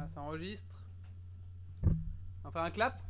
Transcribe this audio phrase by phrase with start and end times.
[0.00, 0.64] Ah, ça enregistre.
[2.44, 3.02] On faire un clap.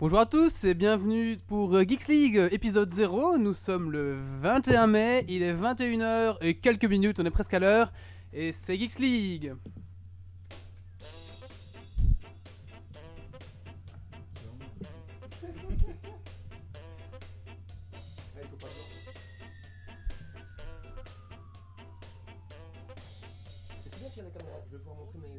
[0.00, 3.38] Bonjour à tous et bienvenue pour euh, Geeks League euh, épisode 0.
[3.38, 7.60] Nous sommes le 21 mai, il est 21h et quelques minutes, on est presque à
[7.60, 7.92] l'heure.
[8.32, 9.54] Et c'est Geeks League.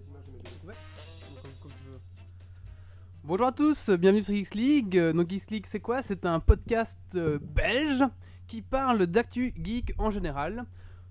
[0.09, 0.73] Images de mes vidéos.
[1.41, 1.99] Comme- comme tu veux.
[3.23, 4.97] Bonjour à tous, bienvenue sur Geeks League.
[5.13, 6.01] Donc Geeks League c'est quoi?
[6.01, 8.03] C'est un podcast euh, belge
[8.47, 10.65] qui parle d'actu geek en général.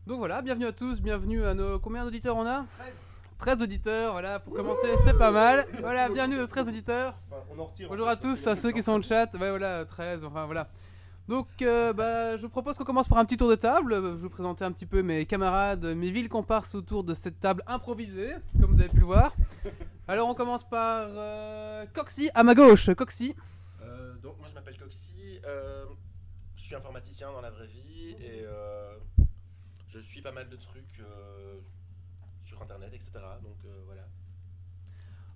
[0.06, 1.78] Donc voilà, bienvenue à tous, bienvenue à nos...
[1.80, 2.64] Combien d'auditeurs on a?
[3.38, 5.66] 13 auditeurs, voilà, pour commencer c'est pas mal.
[5.80, 7.14] Voilà, bienvenue aux 13 auditeurs.
[7.30, 7.88] Enfin, on en retire.
[7.90, 9.30] Bonjour en à fait, tous, à ceux qui sont au chat.
[9.34, 10.70] Ouais, voilà, 13, enfin voilà.
[11.28, 13.94] Donc, euh, bah, je vous propose qu'on commence par un petit tour de table.
[13.96, 17.40] Je vais vous présenter un petit peu mes camarades, mes villes comparses autour de cette
[17.40, 19.34] table improvisée, comme vous avez pu le voir.
[20.06, 22.90] Alors, on commence par euh, Coxy, à ma gauche.
[22.94, 23.34] Coxy,
[23.82, 25.84] Euh, donc moi je m'appelle Coxy, euh,
[26.54, 28.96] je suis informaticien dans la vraie vie et euh,
[29.88, 31.56] je suis pas mal de trucs euh,
[32.42, 33.10] sur internet, etc.
[33.42, 34.02] Donc euh, voilà.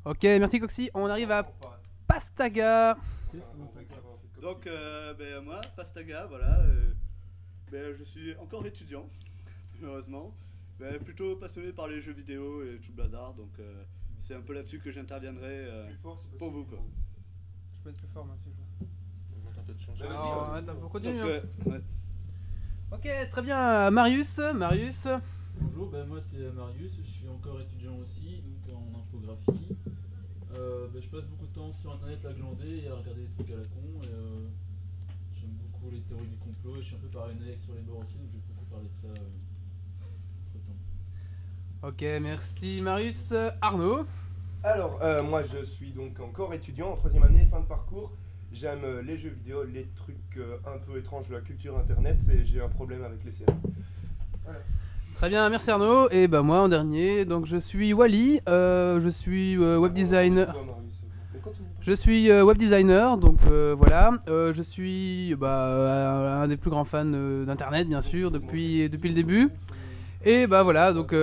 [0.04, 0.90] ok, merci Coxy.
[0.94, 1.44] On arrive à
[2.06, 2.96] Pastaga.
[4.40, 6.60] Donc, euh, ben, moi, Pastaga, voilà.
[6.60, 6.92] euh,
[7.70, 9.06] ben, je suis encore étudiant,
[9.80, 10.34] malheureusement.
[10.78, 13.34] Mais plutôt passionné par les jeux vidéo et tout le bazar.
[13.34, 13.84] Donc, euh,
[14.18, 16.56] c'est un peu là-dessus que j'interviendrai euh, Plus fort, si pour possible.
[16.56, 16.64] vous.
[16.64, 16.78] Quoi.
[17.74, 18.88] Je peux être plus fort, moi, si je veux.
[19.36, 19.92] Je monte un peu de son.
[19.92, 20.58] Bah, sur- vas-y, Alors, continue.
[20.70, 21.26] attends, on Donc, continue, hein.
[21.26, 21.80] euh, ouais.
[22.92, 23.90] Ok, très bien.
[23.90, 25.06] Marius, Marius.
[25.60, 29.76] Bonjour, ben moi c'est Marius, je suis encore étudiant aussi, donc en infographie.
[30.54, 33.34] Euh, ben, je passe beaucoup de temps sur internet à glander et à regarder des
[33.34, 34.02] trucs à la con.
[34.02, 34.48] Et, euh,
[35.40, 38.00] J'aime beaucoup les théories du complot et je suis un peu paranoïaque sur les bords
[38.00, 39.24] aussi, donc je vais beaucoup parler de ça euh,
[40.44, 41.88] entre temps.
[41.88, 43.32] Ok, merci Marius.
[43.62, 44.06] Arnaud.
[44.62, 48.12] Alors, euh, moi je suis donc encore étudiant en troisième année, fin de parcours.
[48.52, 52.44] J'aime les jeux vidéo, les trucs euh, un peu étranges de la culture internet et
[52.44, 53.52] j'ai un problème avec les séries.
[55.14, 56.08] Très bien, merci Arnaud.
[56.10, 60.54] Et bah moi en dernier, donc je suis Wally, euh, je suis euh, web designer.
[61.42, 61.66] Continue.
[61.82, 64.12] Je suis euh, web designer, donc euh, voilà.
[64.28, 69.14] Euh, je suis bah, un des plus grands fans d'internet, bien sûr, depuis, depuis le
[69.14, 69.50] début.
[70.22, 71.14] Et bah voilà, donc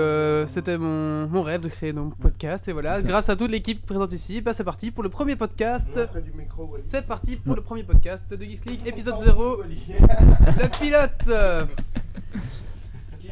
[0.48, 2.68] c'était mon, mon rêve de créer mon podcast.
[2.68, 5.88] Et voilà, grâce à toute l'équipe présente ici, bah, c'est parti pour le premier podcast.
[6.90, 9.80] C'est parti pour le premier podcast de Geeks League, épisode On s'en 0, fout, Wally.
[10.60, 11.68] le pilote.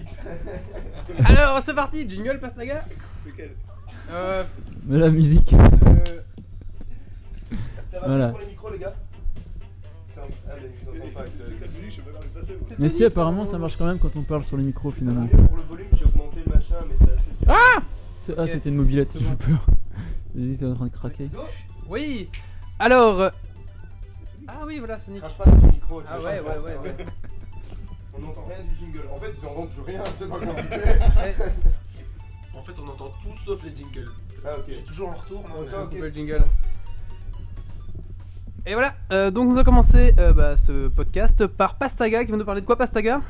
[1.25, 2.85] Alors c'est parti, jingle Pastaga.
[3.25, 3.51] Lequel
[4.11, 4.43] Euh,
[4.85, 5.53] Mais la musique.
[5.53, 6.21] euh,
[7.91, 8.29] Ça va Voilà.
[8.29, 8.93] pour les micros, les gars
[10.17, 12.39] un- Ah, mais ils entendent pas avec le- Lequel musique, je sais pas comment le
[12.39, 12.53] passer.
[12.53, 12.61] moi.
[12.69, 12.95] c'est Mais Sonic.
[12.97, 15.21] si, apparemment, ça marche quand même quand on parle sur les micros finalement.
[15.21, 17.55] mieux pour le volume, j'ai augmenté le machin, mais c'est assez super.
[18.25, 18.49] C'est- Ah, Ok.
[18.49, 19.35] c'était une mobilette, j'ai bon.
[19.35, 19.65] peur.
[20.35, 21.27] Vas-y, c'est en train de craquer.
[21.89, 22.29] Oui.
[22.79, 23.19] Alors.
[23.21, 23.29] euh.
[24.47, 25.21] Ah oui, voilà Sonic.
[25.21, 26.01] Crache pas dans ton micro.
[26.07, 27.05] Ah ouais, ouais, ouais, ouais.
[28.17, 29.07] On n'entend rien du jingle.
[29.13, 30.75] En fait, ils entendent plus rien, c'est pas compliqué.
[32.57, 34.09] En fait on entend tout sauf les jingles.
[34.45, 34.63] Ah, ok.
[34.69, 35.41] Je suis toujours en retour.
[35.41, 35.89] moi, Oh, mais- ça, ok.
[35.89, 36.43] couper le jingle.
[38.65, 42.37] Et voilà, euh, donc nous allons commencer euh, bah, ce podcast par Pastaga qui va
[42.37, 43.21] nous parler de quoi Pastaga?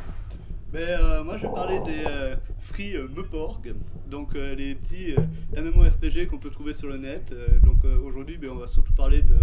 [0.71, 3.73] Ben, euh, moi, je vais parler des euh, Free euh, Meporg,
[4.09, 7.31] donc euh, les petits euh, MMORPG qu'on peut trouver sur le net.
[7.33, 9.35] Euh, donc euh, aujourd'hui, ben, on va surtout parler de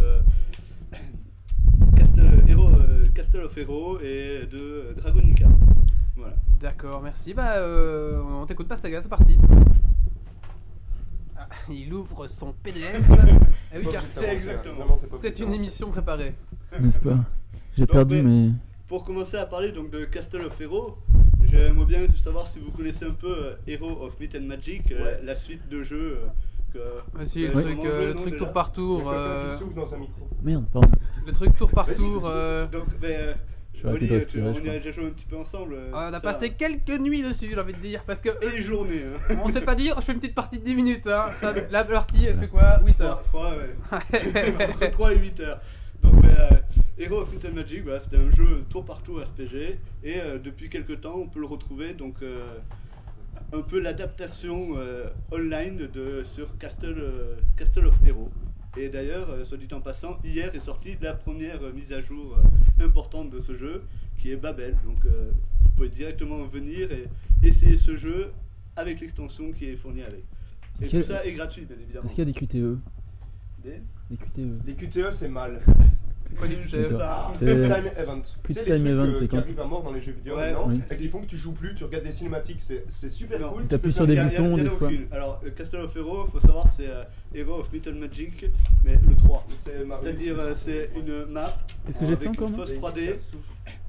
[1.96, 5.46] Castle, Hero, euh, Castle of Hero et de Dragonica.
[6.16, 6.34] Voilà.
[6.60, 7.34] D'accord, merci.
[7.34, 9.36] Bah, euh, on t'écoute Pastaga, c'est parti.
[11.36, 13.00] Ah, il ouvre son PDF.
[13.74, 14.84] Ah oui, Pas car c'est exactement.
[14.86, 16.34] pas c'est une émission préparée.
[16.78, 17.16] N'est-ce pas?
[17.74, 18.50] J'ai perdu, mais- mais.
[18.86, 20.98] Pour commencer à parler donc de Castle of Hero,
[21.42, 25.02] j'aimerais bien savoir si vous connaissez un peu euh, Hero of Myth and Magic, euh,
[25.02, 25.20] Ouais.
[25.24, 26.18] la suite de jeux
[26.76, 27.00] euh.
[27.14, 29.10] Vas-y, le truc, euh, le truc tour par tour.
[29.10, 30.28] euh, dans un micro.
[30.42, 30.88] Merde, pardon.
[31.26, 32.22] le truc tour par tour.
[32.26, 33.36] euh, Donc, ben,
[33.74, 35.36] Je vais arrêter Oli, euh, respirer, tu- on y a déjà joué un petit peu
[35.36, 35.74] ensemble.
[35.74, 39.02] euh, on a passé quelques nuits dessus, j'ai envie de dire, parce que Et journée.
[39.30, 39.36] Hein.
[39.42, 41.06] on sait pas dire, je fais une petite partie de 10 minutes.
[41.06, 41.30] Hein.
[41.40, 42.80] Ça, la partie, elle fait quoi?
[42.84, 43.22] 8 heures.
[43.22, 44.54] 3, ouais.
[44.68, 45.60] Entre 3 et 8 heures.
[46.02, 46.56] Donc, ben, euh,
[46.98, 49.78] Hero of and Magic, voilà, c'était un jeu tour par tour RPG.
[50.04, 51.94] Et euh, depuis quelques temps, on peut le retrouver.
[51.94, 52.58] Donc, euh,
[53.52, 58.30] un peu l'adaptation euh, online de, sur Castle, euh, Castle of Hero.
[58.76, 62.00] Et d'ailleurs, euh, soit dit en passant, hier est sortie la première euh, mise à
[62.00, 62.36] jour
[62.80, 63.82] euh, importante de ce jeu,
[64.18, 64.74] qui est Babel.
[64.84, 65.30] Donc, euh,
[65.64, 67.06] vous pouvez directement venir et
[67.42, 68.32] essayer ce jeu
[68.76, 70.24] avec l'extension qui est fournie avec.
[70.80, 72.06] Et Est-ce tout a- ça est gratuit, bien évidemment.
[72.06, 72.78] Est-ce qu'il y a des QTE
[73.62, 74.66] Des- Des QTE.
[74.66, 75.60] Les QTE, c'est mal.
[76.40, 78.22] C'est sais Time Event.
[78.48, 80.12] C'est Time les trucs Event, euh, c'est qui quand arrivent à mort dans les jeux
[80.12, 80.52] vidéo Ouais.
[80.52, 80.80] maintenant Oui.
[80.90, 83.52] et qui font que tu joues plus, tu regardes des cinématiques, c'est c'est super Non.
[83.52, 83.66] cool.
[83.66, 84.88] T'appuies tu sur peux des a- boutons, des fois.
[84.88, 85.06] aucune.
[85.12, 87.02] Alors, euh, Castle of Hero, faut savoir, c'est euh,
[87.34, 88.46] Hero of Little Magic,
[88.84, 89.46] mais le 3.
[89.56, 90.04] C'est Mario.
[90.04, 91.56] C'est-à-dire, euh, c'est une map
[91.86, 93.00] Qu'est-ce que j'ai avec fait encore une moi fausse 3D.
[93.00, 93.18] Et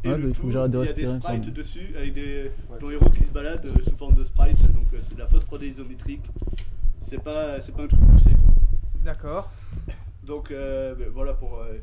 [0.10, 1.52] Ah, le il faut tout, que j'arrête de il y a des respirer, sprites pardon.
[1.58, 2.78] dessus avec des Ouais.
[2.80, 5.28] ton héros qui se balade euh, sous forme de sprite, donc euh, c'est de la
[5.28, 6.22] fausse 3D isométrique.
[7.00, 8.30] C'est pas, c'est pas un truc poussé.
[9.04, 9.50] D'accord.
[10.26, 11.78] Donc euh, ben, voilà pour euh,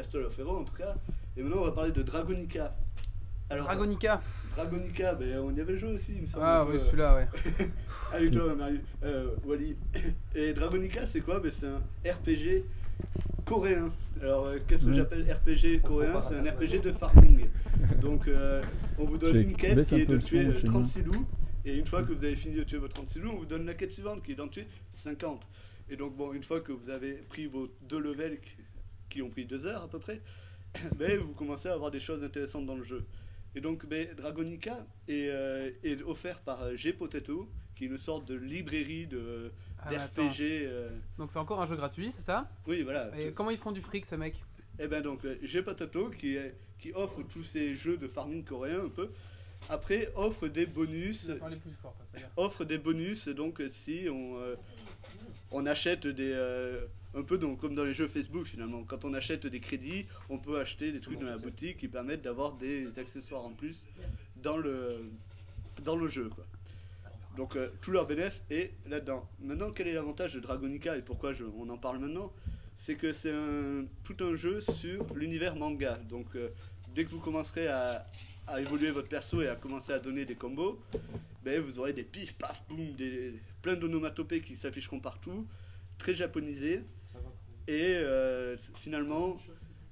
[0.00, 0.94] Castle of Hero en tout cas.
[1.36, 2.74] Et maintenant on va parler de Dragonica.
[3.50, 4.22] Alors, Dragonica.
[4.56, 6.44] Dragonica, ben, on y avait joué aussi, il me semble.
[6.46, 7.28] Ah oui, euh, celui-là, ouais.
[8.12, 9.76] Avec toi, Marie, euh, Wally.
[10.34, 11.38] Et Dragonica, c'est quoi?
[11.40, 12.64] Ben, C'est un RPG
[13.44, 13.90] coréen.
[14.22, 14.96] Alors, euh, qu'est-ce que Ouais.
[14.96, 16.20] j'appelle RPG coréen?
[16.20, 17.48] C'est un RPG de farming.
[18.00, 18.62] Donc, euh,
[18.98, 20.72] on vous donne une quête qui un est de tuer euh, chez moi.
[20.82, 21.26] 36 loups.
[21.64, 23.66] Et une fois que vous avez fini de tuer vos 36 loups, on vous donne
[23.66, 25.46] la quête suivante qui est d'en tuer 50.
[25.90, 28.38] Et donc, bon, une fois que vous avez pris vos deux levels
[29.10, 30.22] qui, ont pris deux heures à peu près,
[30.96, 33.04] ben, vous commencez à avoir des choses intéressantes dans le jeu.
[33.54, 38.24] Et donc, ben, Dragonica est, euh, est offert par euh, G-Potato, qui est une sorte
[38.26, 40.66] de librairie de Ah, mais d'RPG.
[40.66, 42.48] euh, Donc c'est encore un jeu gratuit, c'est ça?
[42.66, 43.10] Oui, voilà.
[43.18, 44.42] Et comment ils font du fric, ces mecs?
[44.78, 48.84] Et ben donc, euh, G-Potato, qui, est- qui offre tous ces jeux de farming coréens
[48.84, 49.10] un peu,
[49.68, 51.26] après offre des bonus
[51.60, 51.94] plus fort,
[52.36, 54.56] offre des bonus donc si on, euh,
[55.50, 56.32] on achète des
[57.14, 58.84] un peu donc, comme dans les jeux Facebook finalement.
[58.84, 62.22] Quand on achète des crédits on peut acheter des trucs dans la boutique qui permettent
[62.22, 63.86] d'avoir des accessoires en plus
[64.36, 65.10] dans le
[65.84, 66.46] dans le jeu quoi.
[67.36, 69.28] Donc euh, tout leur bénéfice est là-dedans.
[69.40, 72.32] Maintenant quel est l'avantage de Dragonica et pourquoi je- on en parle maintenant?
[72.76, 75.96] C'est que c'est un, tout un jeu sur l'univers manga.
[76.08, 76.48] Donc euh,
[76.94, 78.06] dès que vous commencerez à,
[78.46, 80.80] à évoluer votre perso et à commencer à donner des combos
[81.44, 85.46] ben, vous aurez des pif paf boum, des, plein d'onomatopées qui s'afficheront partout,
[85.98, 86.82] très japonisés.
[87.70, 89.36] Et euh, finalement,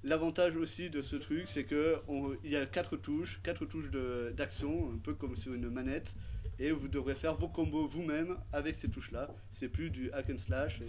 [0.02, 3.90] l'avantage aussi de ce truc, c'est que on- il y a quatre touches, quatre touches
[4.36, 6.14] d'action, un peu comme sur une manette,
[6.58, 9.28] et vous devrez faire vos combos vous-même avec ces touches-là.
[9.52, 10.80] C'est plus du hack and slash.
[10.80, 10.84] Et,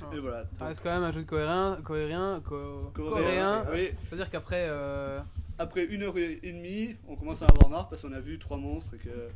[0.00, 0.44] Non, et voilà.
[0.60, 3.66] Reste quand même un jeu de coréen, coréen, co- coréen, coréen.
[3.72, 3.90] oui.
[4.08, 5.20] C'est-à-dire qu'après, euh,
[5.58, 8.56] Après une heure et demie, on commence à avoir marre parce qu'on a vu trois
[8.58, 9.28] monstres et que.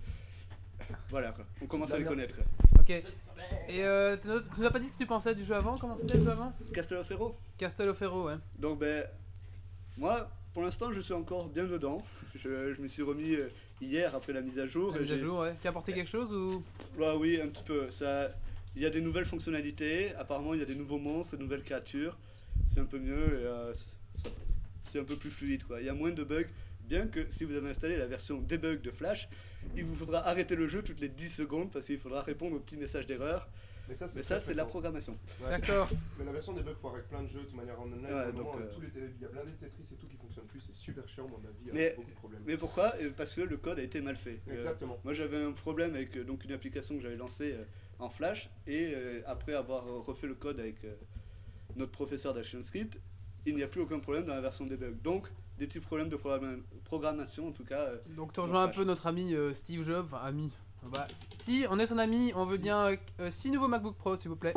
[1.11, 2.34] Voilà quoi, on commence à les connaître.
[2.34, 2.44] quoi.
[2.81, 2.90] ok.
[3.69, 5.76] Et euh, tu nous- as pas dit ce que tu pensais du jeu avant?
[5.79, 6.52] Comment c'était le jeu avant?
[6.73, 8.37] Castle of Hero Castle of Hero, ouais.
[8.58, 9.05] Donc ben,
[9.96, 12.02] moi, pour l'instant, je suis encore bien dedans.
[12.34, 13.49] Je, je me suis remis euh,
[13.81, 14.93] hier après la mise à jour.
[14.94, 15.55] La mise à jour, ouais.
[15.64, 16.62] A apporté quelque chose ou?
[17.00, 17.90] Ouais, oui, un petit peu.
[17.90, 18.28] Ça,
[18.76, 20.14] il y a des nouvelles fonctionnalités.
[20.14, 22.17] Apparemment, il y a des nouveaux monstres, de nouvelles créatures.
[22.67, 23.40] C'est un peu mieux.
[23.40, 23.73] et, euh,
[24.85, 25.81] c'est un peu plus fluide, quoi.
[25.81, 26.44] Il y a moins de bugs.
[26.92, 29.26] Bien que si vous avez installé la version debug de Flash,
[29.74, 32.60] il vous faudra arrêter le jeu toutes les 10 secondes parce qu'il faudra répondre aux
[32.60, 33.48] petits messages d'erreur.
[33.88, 35.16] Mais ça, c'est la programmation.
[35.40, 35.48] Ouais.
[35.58, 35.88] D'accord.
[36.18, 38.04] Mais la version des bugs, faut avec plein de jeux, de toute manière en online.
[38.04, 40.16] Ouais, donc, euh, tous les télé- il y a plein de Tetris et tout qui
[40.18, 42.42] fonctionnent plus, c'est super chiant, à mon avis, il Mais- beaucoup de problèmes.
[42.46, 42.94] Mais pourquoi?
[43.00, 44.40] Euh, Parce que le code a été mal fait.
[44.48, 44.98] Euh, Exactement.
[45.02, 47.64] Moi j'avais un problème avec donc une application que j'avais lancée euh,
[48.00, 50.92] en Flash et euh, après avoir refait le code avec euh,
[51.74, 52.98] notre professeur d'ActionScript,
[53.46, 55.00] il n'y a plus aucun problème dans la version debug.
[55.00, 55.26] Donc
[55.62, 57.79] des petits problèmes de programma- programmation en tout cas.
[57.81, 60.50] euh, Donc tu rejoins un peu notre ami euh, Steve Jobs, enfin ami.
[60.91, 61.06] Bah,
[61.38, 62.97] si on est son ami, on veut bien
[63.31, 64.55] 6 nouveaux MacBook Pro s'il vous plaît.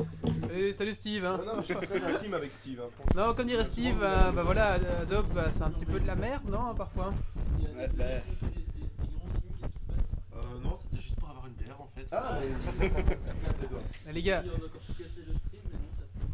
[0.51, 1.23] Et salut Steve.
[1.23, 1.37] Hein.
[1.45, 2.81] Non, non, je suis très intime avec Steve.
[2.81, 2.89] hein.
[3.15, 6.07] Non, comme dirait Euh, Steve, euh, bah voilà, Adobe, bah, c'est un petit peu de
[6.07, 7.13] la merde, non, parfois.
[7.59, 8.03] Ouais, des bah.
[10.33, 12.07] Euh, non, c'était juste pour avoir une bière en fait.
[12.11, 12.39] Ah,
[14.11, 14.43] Les gars,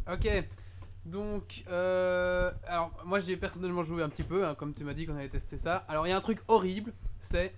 [0.10, 0.46] ok.
[1.06, 5.06] Donc, euh, alors moi j'ai personnellement joué un petit peu, hein, comme tu m'as dit
[5.06, 5.84] qu'on allait tester ça.
[5.88, 7.54] Alors il y a un truc horrible, c'est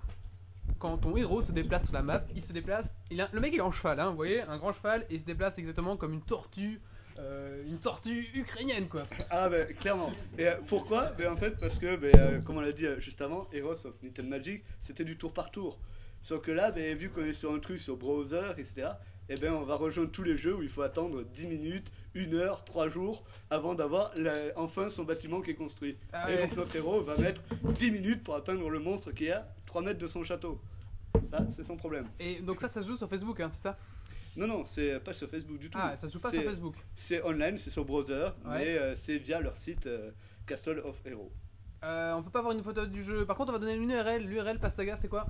[0.79, 3.53] quand ton héros se déplace sur la map, il se déplace, il a, le mec
[3.53, 5.97] il est en cheval, hein, vous voyez, un grand cheval, et il se déplace exactement
[5.97, 6.79] comme une tortue,
[7.19, 9.03] euh, une tortue ukrainienne quoi.
[9.29, 10.11] Ah ben clairement.
[10.37, 11.07] Et euh, pourquoi?
[11.17, 13.93] Ben en fait parce que ben, euh, comme on l'a dit juste avant, Heroes of
[14.01, 15.79] Little Magic, c'était du tour par tour.
[16.21, 18.87] Sauf que là, ben, vu qu'on est sur un truc sur browser, etc.,
[19.29, 22.33] eh ben, on va rejoindre tous les jeux où il faut attendre 10 minutes, 1
[22.33, 24.13] heure, 3 jours avant d'avoir
[24.55, 25.97] enfin son bâtiment qui est construit.
[26.11, 29.31] Ah Et donc notre héros va mettre 10 minutes pour atteindre le monstre qui est
[29.31, 30.59] à 3 mètres de son château.
[31.31, 32.05] Ça, c'est son problème.
[32.19, 33.77] Et donc ça, ça se joue sur Facebook, hein, c'est ça?
[34.35, 35.77] Non, non, c'est pas sur Facebook du tout.
[35.79, 36.75] Ah, ça se joue pas sur Facebook.
[36.95, 38.57] C'est online, c'est sur browser, Ouais.
[38.59, 40.09] mais euh, c'est via leur site euh,
[40.47, 41.31] Castle of Hero.
[41.83, 43.25] Euh, on peut pas avoir une photo du jeu.
[43.25, 44.23] Par contre, on va donner une URL.
[44.25, 45.25] L'URL Pastaga, c'est quoi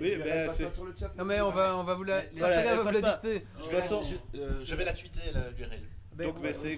[0.00, 1.12] Oui, URL ben, passent c'est- sur le chat.
[1.18, 2.22] Non mais on va, on va vous la.
[2.32, 3.38] Les- Pastaga va vous la dicter.
[3.40, 5.80] De toute façon, je, euh, je vais la tweeter la- l'URL.
[6.14, 6.72] Ben, Donc on ben, va- c'est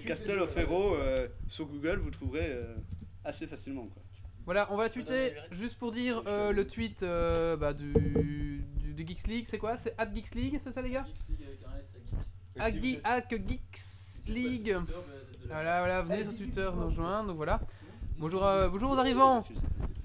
[0.57, 2.75] Hero euh, sur Google, vous trouverez euh,
[3.23, 3.87] assez facilement.
[3.87, 4.01] Quoi.
[4.45, 7.93] Voilà, on va la tweeter l'URL juste pour dire euh, le tweet euh, bah, du,
[7.93, 9.45] du, du Geeks League.
[9.49, 9.77] C'est quoi?
[9.77, 11.05] C'est at Geeks League, c'est ça les gars?
[11.07, 12.19] Geeks League avec un S à geek.
[12.55, 14.73] Et At si Ge- vous- at Geeks League.
[14.75, 14.83] Bah,
[15.47, 17.59] Voilà, voilà, venez sur Twitter nous rejoindre, donc voilà.
[18.21, 19.43] Bonjour, euh, bonjour aux arrivants.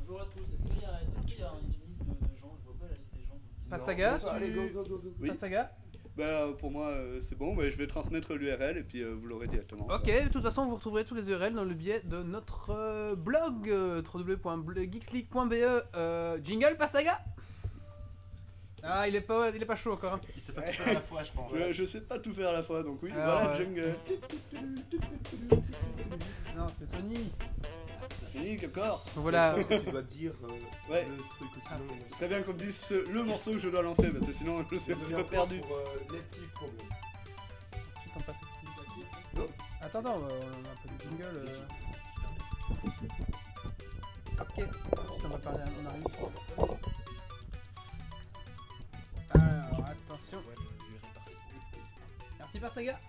[0.01, 2.57] Bonjour à tous, est-ce qu'il y, a- y une liste de, de gens?
[2.59, 3.39] Je vois pas la liste des gens.
[3.71, 5.15] Pastaga, tu- Allez, go, go, go, go.
[5.21, 5.29] Oui.
[5.29, 5.71] Pastaga
[6.17, 7.55] Bah, pour moi, euh, c'est bon.
[7.55, 9.87] Bah, je vais transmettre l'URL et puis euh, vous l'aurez directement.
[9.91, 13.15] Ok, de toute façon, vous retrouverez tous les URL dans le biais de notre euh,
[13.15, 15.85] blog euh, www.geeksleague.be.
[15.95, 17.21] Euh, jingle, Pastaga
[18.83, 20.15] Ah, il est pas, il est pas chaud encore.
[20.15, 20.21] hein.
[20.35, 21.53] Il sait pas tout faire à la fois, je pense.
[21.57, 23.95] Ouais, je sais pas tout faire à la fois, donc oui, Alors, voilà, euh, jungle.
[26.57, 27.31] Non, c'est Sony.
[28.19, 29.05] C'est fini, d'accord.
[29.15, 29.55] Donc voilà.
[29.69, 31.07] Tu dois dire euh, Ouais.
[31.09, 31.87] le truc ou sinon.
[32.11, 34.33] Ce serait bien qu'on me dise ce- le morceau que je dois lancer, parce que
[34.33, 35.61] sinon je suis un petit peu perdu.
[35.61, 36.77] Pour, euh, les petits problèmes.
[37.97, 38.47] Ensuite, on passe au
[38.91, 39.05] petit.
[39.35, 39.47] Non.
[39.81, 41.45] Attends, attends, on a un peu de jingle.
[41.49, 41.67] euh.
[44.39, 46.05] Ok, ensuite on va parler à Marius.
[49.31, 50.39] Alors, attention.
[50.39, 50.55] Le.
[52.39, 53.01] Merci Pastaga.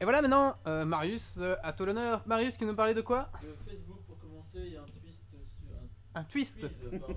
[0.00, 2.22] Et voilà maintenant, euh, Marius, euh, à toi l'honneur.
[2.26, 3.30] Marius qui nous parlait de quoi?
[3.42, 5.38] De Facebook pour commencer, il y a un twist sur
[6.14, 6.54] un Un twist.
[6.54, 7.14] quiz, euh, pardon,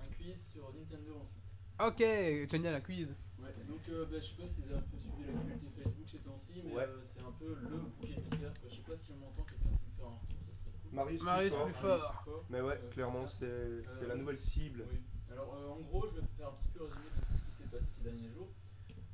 [0.00, 1.42] un quiz sur Nintendo ensuite.
[1.80, 3.08] Ok, génial, un quiz.
[3.42, 6.08] Ouais, donc euh, bah, je sais pas si vous avez un peu suivi l'actualité Facebook
[6.08, 6.84] ces temps-ci, mais Ouais.
[6.86, 8.54] euh, c'est un peu le bouc émissaire.
[8.60, 8.70] quoi.
[8.70, 10.92] Je sais pas si on m'entend, quelqu'un peut me faire un retour, ça serait cool.
[10.94, 11.66] Marius, Marius plus fort.
[11.66, 11.98] plus oui,
[12.30, 12.44] fort.
[12.50, 14.84] Mais ouais, Euh, clairement, c'est Euh, la nouvelle cible.
[14.92, 15.00] Oui.
[15.32, 17.62] Alors euh, en gros, je vais faire un petit peu résumé de tout ce qui
[17.62, 18.48] s'est passé ces derniers jours.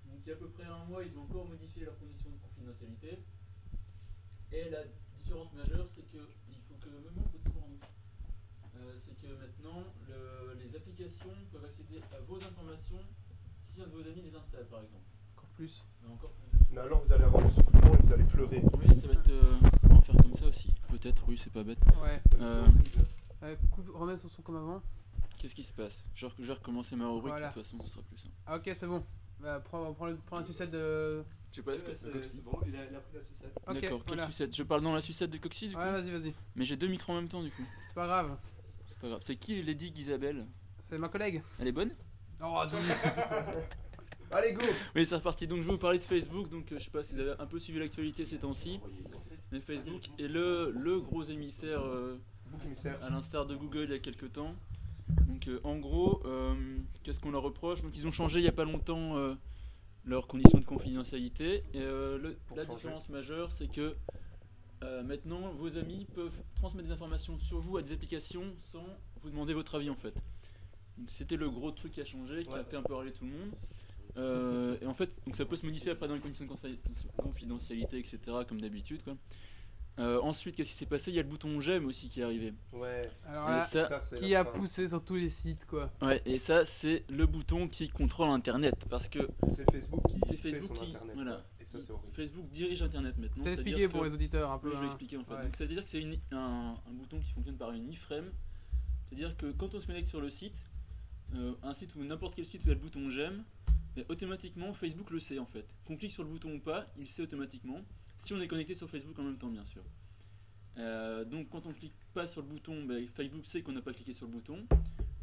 [0.05, 2.29] Donc il y a à peu près un mois, ils ont encore modifié leurs conditions
[2.31, 2.37] de
[4.53, 4.81] Et la
[5.17, 6.19] différence majeure, c'est que
[6.51, 7.79] il faut que un nous.
[8.77, 12.99] Euh, c'est que maintenant, le- les applications peuvent accéder à vos informations
[13.67, 15.05] si un de vos amis les installe, par exemple.
[15.37, 15.85] Encore plus.
[16.03, 18.63] Mais encore plus de Mais alors, vous allez avoir le soufflement et vous allez pleurer.
[18.79, 19.31] Oui, ça va être.
[19.31, 20.71] euh, on va en faire comme ça aussi.
[20.89, 21.83] Peut-être, oui, c'est pas bête.
[22.03, 22.21] Ouais.
[22.41, 22.67] Euh,
[23.43, 24.83] Euh, coupe, remets son son comme avant.
[25.39, 26.05] Qu'est-ce qui se passe?
[26.15, 27.49] Je, vais recommencer ma rubrique, Voilà.
[27.49, 28.35] de toute façon, ce sera plus simple.
[28.47, 29.03] Ah, ok, c'est bon.
[29.41, 31.25] Bah, prends, prends, le- prends la sucette de.
[31.51, 31.95] Je sais pas, est-ce que.
[32.23, 33.53] C'est bon, il a, il a pris la sucette.
[33.67, 34.27] D'accord, quelle voilà.
[34.27, 34.55] sucette?
[34.57, 36.35] Je parle dans la sucette de Coxy du coup Ouais, vas-y, vas-y.
[36.55, 37.65] Mais j'ai deux micros en même temps du coup.
[37.89, 38.37] C'est pas grave.
[38.87, 39.21] C'est pas grave.
[39.23, 40.47] C'est qui Lady Isabelle
[40.89, 41.43] C'est ma collègue.
[41.59, 41.91] Elle est bonne?
[42.43, 42.63] Oh.
[44.33, 44.63] Allez, go
[44.95, 45.47] Oui, c'est reparti.
[45.49, 46.49] Donc je vais vous parler de Facebook.
[46.49, 48.81] Donc euh, je sais pas si vous avez un peu suivi l'actualité ces temps-ci.
[49.51, 52.17] Mais Facebook est le, le gros émissaire euh,
[52.65, 52.97] émissaire.
[53.03, 54.55] à l'instar de Google il y a quelques temps.
[55.27, 56.55] Donc euh, en gros, euh,
[57.03, 57.83] qu'est-ce qu'on leur reproche?
[57.83, 59.35] Donc ils ont changé il y a pas longtemps euh,
[60.05, 61.63] leurs conditions de confidentialité.
[61.75, 62.77] Et euh, le- la changer.
[62.77, 63.95] différence majeure, c'est que
[64.83, 68.85] euh, maintenant vos amis peuvent transmettre des informations sur vous à des applications sans
[69.23, 70.15] vous demander votre avis en fait.
[70.97, 73.25] Donc c'était le gros truc qui a changé, qui a fait un peu râler tout
[73.25, 73.51] le monde.
[74.17, 76.79] Euh, et en fait, donc ça peut se modifier après dans les conditions de confi-
[77.17, 78.19] confidentialité, etc.
[78.49, 79.03] comme d'habitude.
[79.05, 79.15] quoi.
[80.01, 81.11] Euh, ensuite, qu'est-ce qui s'est passé?
[81.11, 82.55] Il y a le bouton j'aime aussi qui est arrivé.
[82.73, 83.11] Ouais.
[83.27, 84.51] Alors là, ça, c'est qui a fin.
[84.53, 85.91] poussé sur tous les sites, quoi.
[86.01, 88.87] Ouais, et ça, c'est le bouton qui contrôle Internet.
[88.89, 90.91] Parce que C'est Facebook qui c'est fait Facebook son qui.
[90.93, 91.15] internet.
[91.15, 91.33] Voilà.
[91.33, 91.45] quoi.
[91.61, 92.15] Et ça, c'est horrible.
[92.15, 93.45] Facebook dirige Internet maintenant.
[93.45, 94.69] T'as expliqué pour que- les auditeurs un peu.
[94.69, 94.89] Oui, je vais hein.
[94.89, 95.35] expliquer en fait.
[95.35, 95.43] Ouais.
[95.45, 96.03] Donc, ça veut dire que c'est
[96.33, 98.31] un, un bouton qui fonctionne par une iframe.
[99.09, 100.67] C'est-à-dire que quand on se connecte sur le site,
[101.35, 103.45] euh, un site ou n'importe quel site où il y a le bouton j'aime,
[103.97, 105.67] mais automatiquement Facebook le sait en fait.
[105.85, 107.81] Qu'on clique sur le bouton ou pas, il sait automatiquement.
[108.21, 109.83] Si on est connecté sur Facebook en même temps, bien sûr.
[110.79, 113.93] Euh, donc quand on clique pas sur le bouton, ben, Facebook sait qu'on n'a pas
[113.93, 114.65] cliqué sur le bouton.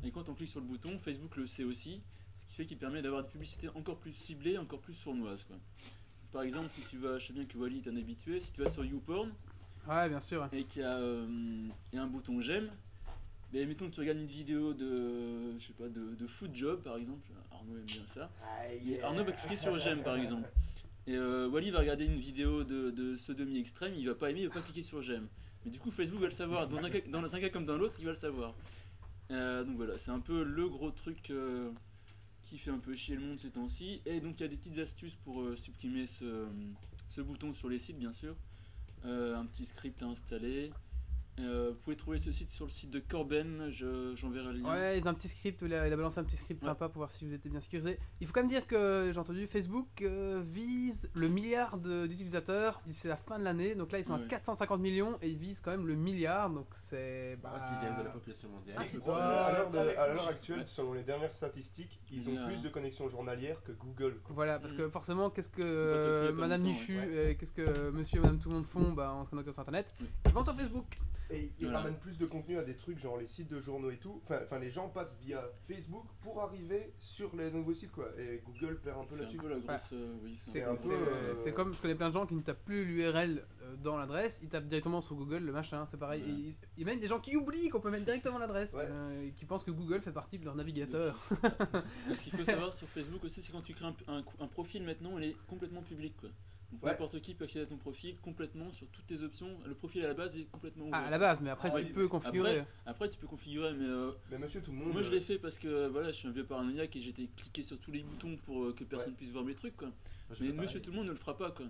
[0.04, 2.02] Et quand on clique sur le bouton, Facebook le sait aussi.
[2.40, 5.44] Ce qui fait qu'il permet d'avoir des publicités encore plus ciblées, encore plus sournoises.
[5.44, 5.56] Quoi.
[6.32, 8.62] Par exemple, si tu vas, je sais bien que Wally est un habitué, si tu
[8.64, 9.32] vas sur YouPorn,
[9.88, 10.48] Ouais, bien sûr.
[10.52, 11.26] et qu'il y, a, euh,
[11.94, 12.70] il y a un bouton j'aime,
[13.54, 16.82] mais mettons que tu regardes une vidéo de, je sais pas, de, de foot job
[16.84, 18.30] par exemple, Arnaud aime bien ça,
[18.86, 20.48] et Arnaud va cliquer sur j'aime par exemple.
[21.08, 24.42] Et euh, Wally va regarder une vidéo de, de sodomie extrême, il va pas aimer,
[24.42, 25.28] il va pas cliquer sur j'aime.
[25.64, 28.06] Mais du coup Facebook va le savoir, dans un cas, dans comme dans l'autre, il
[28.06, 28.54] va le savoir.
[29.32, 31.72] Euh, donc voilà, c'est un peu le gros truc euh,
[32.44, 34.02] qui fait un peu chier le monde ces temps-ci.
[34.06, 36.46] Et donc il y a des petites astuces pour euh, supprimer ce,
[37.08, 38.36] ce bouton sur les sites bien sûr.
[39.06, 40.72] Un petit script à installer.
[41.40, 44.74] Euh, vous pouvez trouver ce site sur le site de Corben, je- j'enverrai le lien.
[44.74, 46.70] Ouais, il a un petit script, il a, il a balancé un petit script Ouais.
[46.70, 48.00] sympa pour voir si vous étiez bien sécurisé.
[48.20, 53.08] Il faut quand même dire que j'ai entendu Facebook euh, vise le milliard d'utilisateurs d'ici
[53.08, 53.76] la fin de l'année.
[53.76, 54.24] Donc là, ils sont Ouais.
[54.26, 56.50] à 450 millions et ils visent quand même le milliard.
[56.50, 57.38] Donc c'est.
[57.44, 58.78] bah, Un sixième de la population mondiale.
[58.80, 63.62] Ah, Ouais, à l'heure actuelle, selon les dernières statistiques, ils ont plus de connexions journalières
[63.64, 64.16] que Google.
[64.24, 64.34] quoi.
[64.34, 68.50] Voilà, parce que forcément, qu'est-ce que euh, Madame et qu'est-ce que Monsieur et Madame tout
[68.50, 68.92] le monde font?
[68.94, 69.94] Bah, en se connectant sur Internet.
[70.26, 70.98] Ils vont sur Facebook.
[71.30, 71.80] Et ils Voilà.
[71.80, 74.22] ramènent plus de contenu à des trucs genre les sites de journaux et tout.
[74.24, 78.08] Enfin, enfin, les gens passent via Facebook pour arriver sur les nouveaux sites quoi.
[78.18, 79.38] Et Google perd un peu C'est un là-dessus.
[79.38, 79.90] peu la grosse.
[79.94, 82.36] euh, oui, C'est un peu- C'est euh, c'est comme je connais plein de gens qui
[82.36, 85.98] ne tapent plus l'URL euh, dans l'adresse, ils tapent directement sur Google le machin, c'est
[85.98, 86.22] pareil.
[86.24, 86.30] Ouais.
[86.30, 88.72] Et Il il y a même des gens qui oublient qu'on peut mettre directement l'adresse,
[88.74, 88.86] Ouais.
[88.88, 91.20] euh, qui pensent que Google fait partie de leur navigateur.
[92.14, 94.84] Ce qu'il faut savoir sur Facebook aussi, c'est quand tu crées un, un- un profil
[94.84, 96.16] maintenant, il est complètement public.
[96.20, 96.30] Quoi.
[96.72, 96.92] Donc Ouais.
[96.92, 99.58] n'importe qui peut accéder à ton profil complètement sur toutes tes options.
[99.66, 101.00] Le profil à la base est complètement ouvert.
[101.02, 102.64] Ah, à la base, mais après Ah tu oui, peux mais configurer.
[102.86, 104.92] Après, tu peux configurer, mais euh, Mais monsieur, tout le monde.
[104.92, 107.28] moi je euh, l'ai fait parce que voilà, je suis un vieux paranoïaque et j'étais
[107.38, 109.78] cliqué sur tous les boutons pour euh, que personne puisse voir mes trucs.
[109.78, 109.92] Quoi.
[110.42, 111.52] Mais monsieur tout le monde ne le fera pas.
[111.52, 111.66] quoi.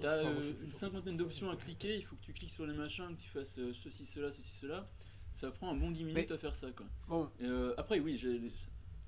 [0.00, 3.16] T'as euh, une cinquantaine d'options à cliquer, il faut que tu cliques sur les machins,
[3.16, 4.84] que tu fasses euh, ceci, cela, ceci, cela.
[5.32, 6.70] Ça prend un bon 10 minutes Mais- à faire ça.
[6.72, 6.86] Quoi.
[7.08, 8.20] Bon, Et, euh, après, oui,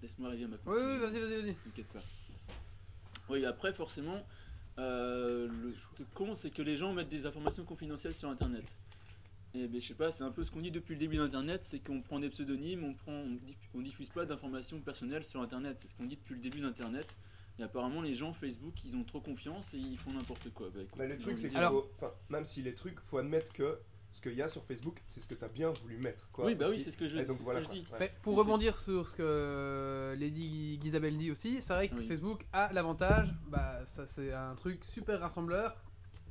[0.00, 1.54] laisse-moi arriver à ma oui, oui, vas-y, vas-y, vas-y.
[1.54, 2.00] T'inquiète pas.
[3.28, 4.24] Oui, après, forcément,
[4.78, 8.64] euh, le truc con, c'est que les gens mettent des informations confidentielles sur Internet.
[9.54, 11.60] Et ben, je sais pas, c'est un peu ce qu'on dit depuis le début d'Internet,
[11.64, 15.42] c'est qu'on prend des pseudonymes, on prend, on, diff- on diffuse pas d'informations personnelles sur
[15.42, 15.76] Internet.
[15.82, 17.06] C'est ce qu'on dit depuis le début d'Internet.
[17.58, 20.70] Et apparemment, les gens Facebook, ils ont trop confiance et ils font n'importe quoi.
[20.74, 21.90] Bah, écoute, Mais le truc, c'est Alors- faut.
[21.96, 23.78] Enfin, même si les trucs, faut admettre que
[24.22, 26.28] qu'il y a sur Facebook, c'est ce que tu as bien voulu mettre.
[26.32, 27.58] Quoi, oui, bah oui, c'est ce que je, donc ce voilà.
[27.60, 27.78] que je quoi.
[27.80, 27.86] dis.
[27.92, 27.96] Ouais.
[28.00, 32.06] Mais pour rebondir sur ce que euh, Lady Isabelle dit aussi, c'est vrai que Oui.
[32.06, 35.76] Facebook a l'avantage, bah ça c'est un truc super rassembleur,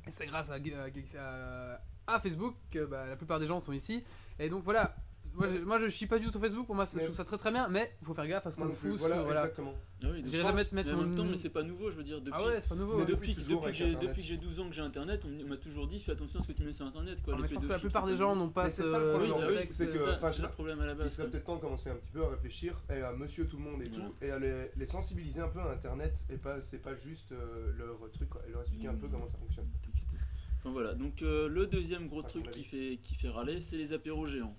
[0.06, 4.02] et c'est grâce à, à- à Facebook que bah, la plupart des gens sont ici,
[4.38, 4.96] et donc voilà,
[5.34, 7.24] moi je, moi je chie pas du tout sur Facebook, pour moi je trouve ça
[7.24, 9.40] très très bien, mais il faut faire gaffe à ce qu'on fout Voilà, sur- voilà.
[9.42, 9.74] exactement.
[10.04, 11.90] Ah oui, J'irai jamais te mettre mais en mon- même temps, mais c'est pas nouveau,
[11.90, 12.98] je veux dire, depuis, Ah ouais, c'est pas nouveau.
[12.98, 15.56] Mais depuis depuis, que j'ai, depuis que j'ai 12 ans que j'ai internet, on, m'a
[15.56, 17.22] toujours dit fais attention à ce que tu mets sur internet.
[17.22, 18.90] Quoi, Non, les mais je pense que la plupart des gens n'ont pas ce c'est
[18.90, 21.12] ça le Oui, problème, fait, c'est, ça, le problème à la Il base.
[21.12, 21.30] serait quoi.
[21.30, 23.82] peut-être temps de commencer un petit peu à réfléchir et à monsieur tout le monde
[23.82, 27.30] et tout, et à les, sensibiliser un peu à Internet, et pas, c'est pas juste
[27.32, 29.10] euh, leur truc, quoi, et leur expliquer un peu Mmh.
[29.12, 29.66] comment ça fonctionne.
[30.58, 33.92] Enfin voilà, donc euh, le deuxième gros truc qui fait, qui fait râler, c'est les
[33.92, 34.56] apéros géants.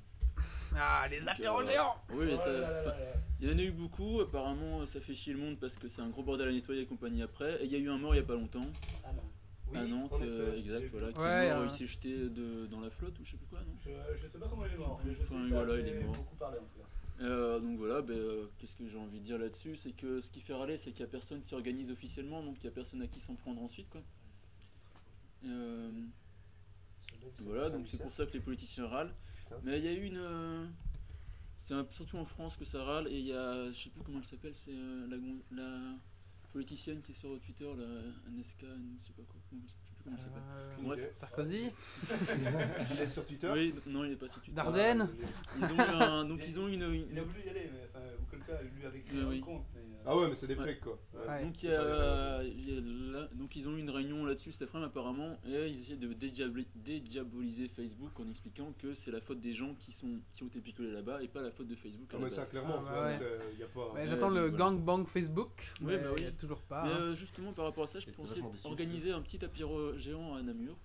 [0.75, 3.13] Ah, les apéros euh, géants Oui, Oh ça- là là là enfin, là.
[3.39, 6.01] il y en a eu beaucoup, apparemment ça fait chier le monde parce que c'est
[6.01, 7.61] un gros bordel à nettoyer et compagnie après.
[7.61, 8.61] Et il y a eu un mort il y a pas longtemps,
[9.71, 12.65] Oui, à Nantes, euh, exact, voilà, qui Ouais, est mort, euh, il s'est jeté de,
[12.67, 14.73] dans la flotte ou je sais plus quoi, non Je, je sais pas comment il
[14.73, 16.15] est mort, mais je sais Enfin, que ça voilà, a il est mort.
[16.15, 16.85] beaucoup parler en tout cas.
[17.21, 19.75] Euh, donc voilà, ben, euh, qu'est-ce que j'ai envie de dire là-dessus?
[19.77, 22.55] C'est que ce qui fait râler, c'est qu'il n'y a personne qui organise officiellement, donc
[22.59, 23.87] il n'y a personne à qui s'en prendre ensuite.
[23.89, 24.01] Quoi.
[25.45, 25.91] Euh,
[27.39, 29.13] voilà, donc c'est pour ça que les politiciens râlent.
[29.63, 30.17] Mais il y a eu une.
[30.17, 30.65] euh,
[31.57, 33.71] c'est surtout en France que ça râle, et il y a.
[33.71, 35.17] Je sais plus comment elle s'appelle, c'est euh, la,
[35.63, 35.79] la
[36.51, 38.67] politicienne qui est sur Twitter, la Aneska,
[38.97, 39.41] je sais pas quoi,
[40.03, 40.41] comment elle s'appelle.
[40.55, 41.15] Euh, Bref.
[41.19, 41.71] Sarkozy
[42.91, 44.55] Il est sur Twitter Oui, non, il est pas sur Twitter.
[44.55, 45.07] Dardenne
[45.59, 47.87] Ils ont eu un, donc ils ont une, une- Il a voulu y aller, mais
[47.89, 48.05] enfin,
[48.45, 49.39] cas, lui avait créé Oui, un oui.
[49.41, 49.63] compte.
[49.73, 50.65] Mais, euh, Ah ouais, mais c'est des Ouais.
[50.65, 50.99] fakes quoi.
[51.13, 51.27] Ouais.
[51.29, 51.43] Ouais.
[51.45, 53.89] Donc, il y c'est pas a- il y a là- donc ils ont eu une
[53.89, 58.93] réunion là-dessus cet après-midi apparemment et ils essaient de dédiabli- dédiaboliser Facebook en expliquant que
[58.93, 61.51] c'est la faute des gens qui, sont, qui ont été picolés là-bas et pas la
[61.51, 62.49] faute de Facebook à Ah, la mais ça base.
[62.49, 63.17] clairement, Ah, tu bah vois, ouais.
[63.53, 63.79] c'est- y a pas.
[63.79, 64.57] Ouais, Ouais, J'attends donc le voilà.
[64.57, 66.35] gangbang Facebook, Oui, mais bah il y a oui.
[66.37, 66.83] toujours pas.
[66.83, 66.97] Mais hein.
[66.99, 69.92] euh, justement par rapport à ça, je J'étais pensais vachement déçu, organiser un petit apéro
[69.97, 70.75] géant à Namur.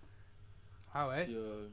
[0.94, 1.68] Ah ouais Si, euh,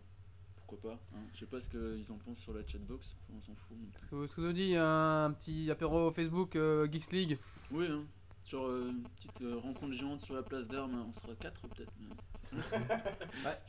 [0.56, 1.20] pourquoi pas hein.
[1.34, 3.78] Je sais pas ce qu'ils en pensent sur la chatbox, enfin, on s'en fout.
[3.96, 7.40] Est-ce que, est-ce que vous dit un petit apéro Facebook euh, Geeks League
[7.72, 8.04] Oui, hein.
[8.44, 11.94] sur euh, une petite euh, rencontre géante sur la place d'armes, on sera 4 peut-être.
[12.00, 12.16] mais-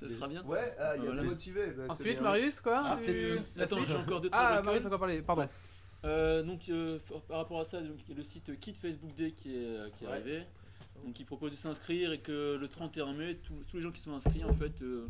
[0.01, 0.45] ça sera bien.
[0.45, 1.23] Ouais, ah, il y a Voilà.
[1.23, 1.67] des motivés.
[1.73, 2.21] bah, Ensuite, bien.
[2.23, 4.63] Marius, quoi Ah, tu- Attends, j'ai encore deux Ah.
[4.63, 5.49] Marius encore parlé, pardon.
[6.05, 9.15] Euh, donc euh, par rapport à ça, donc, il y a le site Kit Facebook
[9.17, 10.13] Day qui est, qui est Ouais.
[10.13, 10.43] arrivé.
[11.05, 14.01] Donc il propose de s'inscrire et que le 31 mai, tous- tous les gens qui
[14.01, 15.07] sont inscrits en fait euh,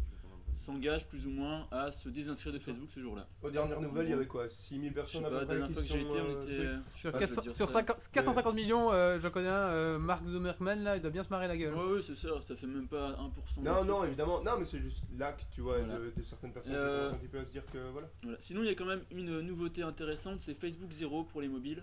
[0.55, 3.27] s'engagent plus ou moins à se désinscrire de Facebook ce jour-là.
[3.43, 4.49] Aux dernières nouvelles, il y avait quoi?
[4.49, 6.25] 6000 Je sais personnes à peu près dernière qui fois que j'ai sont, été, on
[6.25, 6.57] euh, était.
[6.83, 6.97] trucs.
[6.99, 7.73] Sur, Ah, 400 je veux dire sur ça.
[7.75, 11.29] 50 450 millions, euh, je connais un, euh, Mark Zuckerman là, il doit bien se
[11.29, 11.75] marrer la gueule.
[11.75, 13.63] Ouais, ouais, c'est ça, ça fait même pas 1%.
[13.63, 14.43] Non, non, évidemment.
[14.43, 15.99] Non, mais c'est juste là que tu vois Voilà.
[15.99, 18.09] de, de certaines personnes Euh, qui commencent un petit peu à se dire que voilà.
[18.23, 18.39] Voilà.
[18.41, 21.83] Sinon, il y a quand même une nouveauté intéressante c'est Facebook Zero pour les mobiles.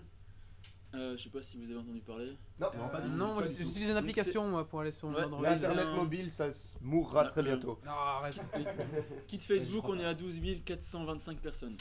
[0.94, 2.36] Euh, je sais pas si vous avez entendu parler.
[2.60, 3.48] Non, Euh, Non, pas du tout, non, tout.
[3.58, 5.42] j'utilise une application moi, pour aller sur Ouais, Android.
[5.42, 7.78] L'internet un- mobile, ça mourra Ah, très euh, bientôt.
[7.84, 8.40] Non, arrête.
[9.26, 11.76] Kit Facebook, on est à 12 425 personnes.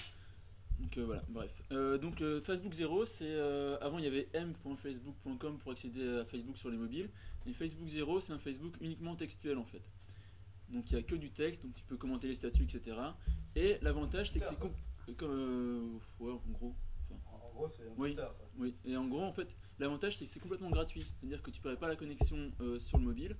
[0.79, 1.51] Donc euh, voilà, bref.
[1.71, 6.25] Euh, donc euh, Facebook Zero, c'est euh, avant il y avait m.facebook.com pour accéder à
[6.25, 7.09] Facebook sur les mobiles.
[7.45, 9.81] Et Facebook Zero, c'est un Facebook uniquement textuel en fait.
[10.69, 12.97] Donc il n'y a que du texte, donc tu peux commenter les statuts, etc.
[13.55, 15.87] Et l'avantage, c'est que c'est euh, euh,
[16.19, 16.73] ouais, en gros.
[17.53, 18.15] Enfin, En gros, c'est un Oui.
[18.57, 18.75] Oui.
[18.85, 19.47] Et en gros, en fait,
[19.79, 21.01] l'avantage, c'est que c'est complètement gratuit.
[21.19, 23.35] C'est-à-dire que tu ne paierais pas la connexion euh, sur le mobile.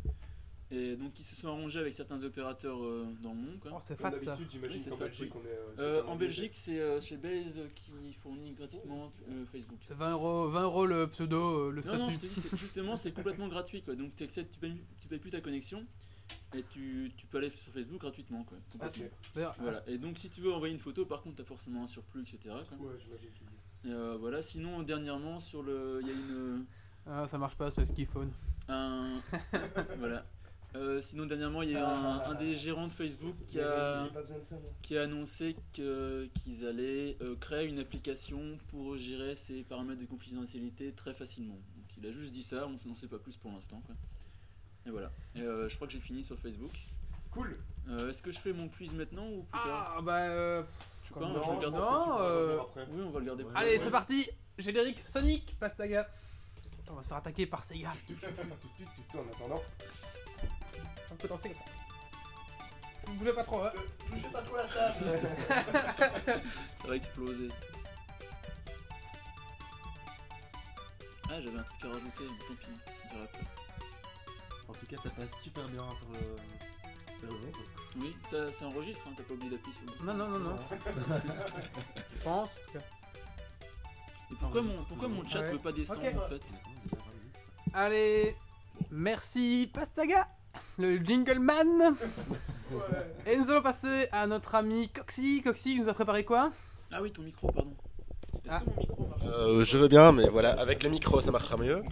[0.72, 3.60] Et donc ils se sont arrangés avec certains opérateurs euh, dans le monde.
[3.60, 3.72] Quoi.
[3.76, 4.36] Oh, c'est fat ça.
[4.50, 5.42] j'imagine Oui, c'est qu'en fat, Belgique, oui.
[5.44, 5.80] on est.
[5.80, 6.16] euh, Euh, en.
[6.16, 9.78] Belgique, c'est euh, chez Blaze qui fournit gratuitement euh, Facebook.
[9.88, 12.34] C'est 20 euros, 20 euros le pseudo, euh, le Non, non, je statut.
[12.34, 13.84] te dis, c'est- justement, c'est complètement gratuit.
[13.84, 13.94] Quoi.
[13.96, 14.26] Donc, tu
[14.60, 15.86] payes, tu payes plus ta connexion
[16.56, 18.44] et tu, tu peux aller sur Facebook gratuitement.
[18.44, 19.06] Quoi, complètement.
[19.06, 19.12] Ok.
[19.36, 19.84] D'ailleurs, Voilà.
[19.88, 22.22] Et donc, si tu veux envoyer une photo, par contre, tu as forcément un surplus,
[22.22, 22.40] etc.
[22.46, 22.56] Quoi.
[22.80, 23.53] Ouais, j'imagine qu'il Et,
[23.86, 24.42] euh, voilà.
[24.42, 26.66] Sinon, dernièrement, sur le, il y a une,
[27.08, 28.32] ah, ça marche pas sur les skiphone.
[28.70, 29.20] un,
[30.00, 30.26] voilà.
[30.76, 34.08] Euh, sinon, dernièrement, il y a un, un des gérants de Facebook qui a,
[34.82, 40.08] qui a annoncé que- qu'ils allaient euh, créer une application pour gérer ses paramètres de
[40.08, 41.54] confidentialité très facilement.
[41.54, 43.84] Donc il a juste dit ça, on n'en sait pas plus pour l'instant.
[43.86, 43.94] quoi.
[44.88, 45.12] Et voilà.
[45.36, 46.72] Et euh, je crois que j'ai fini sur Facebook.
[47.30, 47.56] Cool.
[47.90, 49.96] Euh, Est-ce que je fais mon quiz maintenant ou plus tard?
[49.98, 50.64] Ah bah euh,
[51.14, 51.78] sais pas, Non, je vais le garder.
[51.78, 52.60] non, euh.
[52.76, 56.08] Oui, on va le garder plus Allez, c'est parti Générique Sonic, Pastaga.
[56.90, 57.90] On va se faire attaquer par Sega.
[57.90, 59.62] En attendant,
[61.12, 61.64] Un peu danser comme ça.
[63.06, 63.72] Vous bougez pas trop, hein
[64.10, 65.20] Touchez pas trop la table.
[66.82, 67.50] Ça va exploser.
[71.30, 73.46] Ah, j'avais un truc à rajouter, mais tant pis, on dira après.
[74.68, 76.36] En tout cas, ça passe super bien sur le.
[77.96, 80.12] Oui, ça, ça enregistre, hein, t'as pas oublié d'appuyer sur le.
[80.12, 80.56] Non, non, non, non.
[82.18, 82.50] Je pense.
[82.76, 85.52] Et pourquoi mon, pourquoi mon chat Ouais.
[85.52, 86.16] veut pas descendre Ok.
[86.18, 86.42] en fait
[87.74, 88.36] Allez,
[88.92, 90.28] merci Pastaga,
[90.80, 91.96] le jingle man.
[93.28, 95.42] Et nous allons passer à notre ami Coxy.
[95.44, 96.52] Coxy, nous a préparé quoi?
[96.92, 97.76] Ah oui, ton micro, pardon.
[98.44, 98.60] Est-ce Ah.
[98.62, 99.22] que mon micro marche?
[99.26, 101.84] Euh, je veux bien, mais voilà, avec le micro, ça marchera mieux.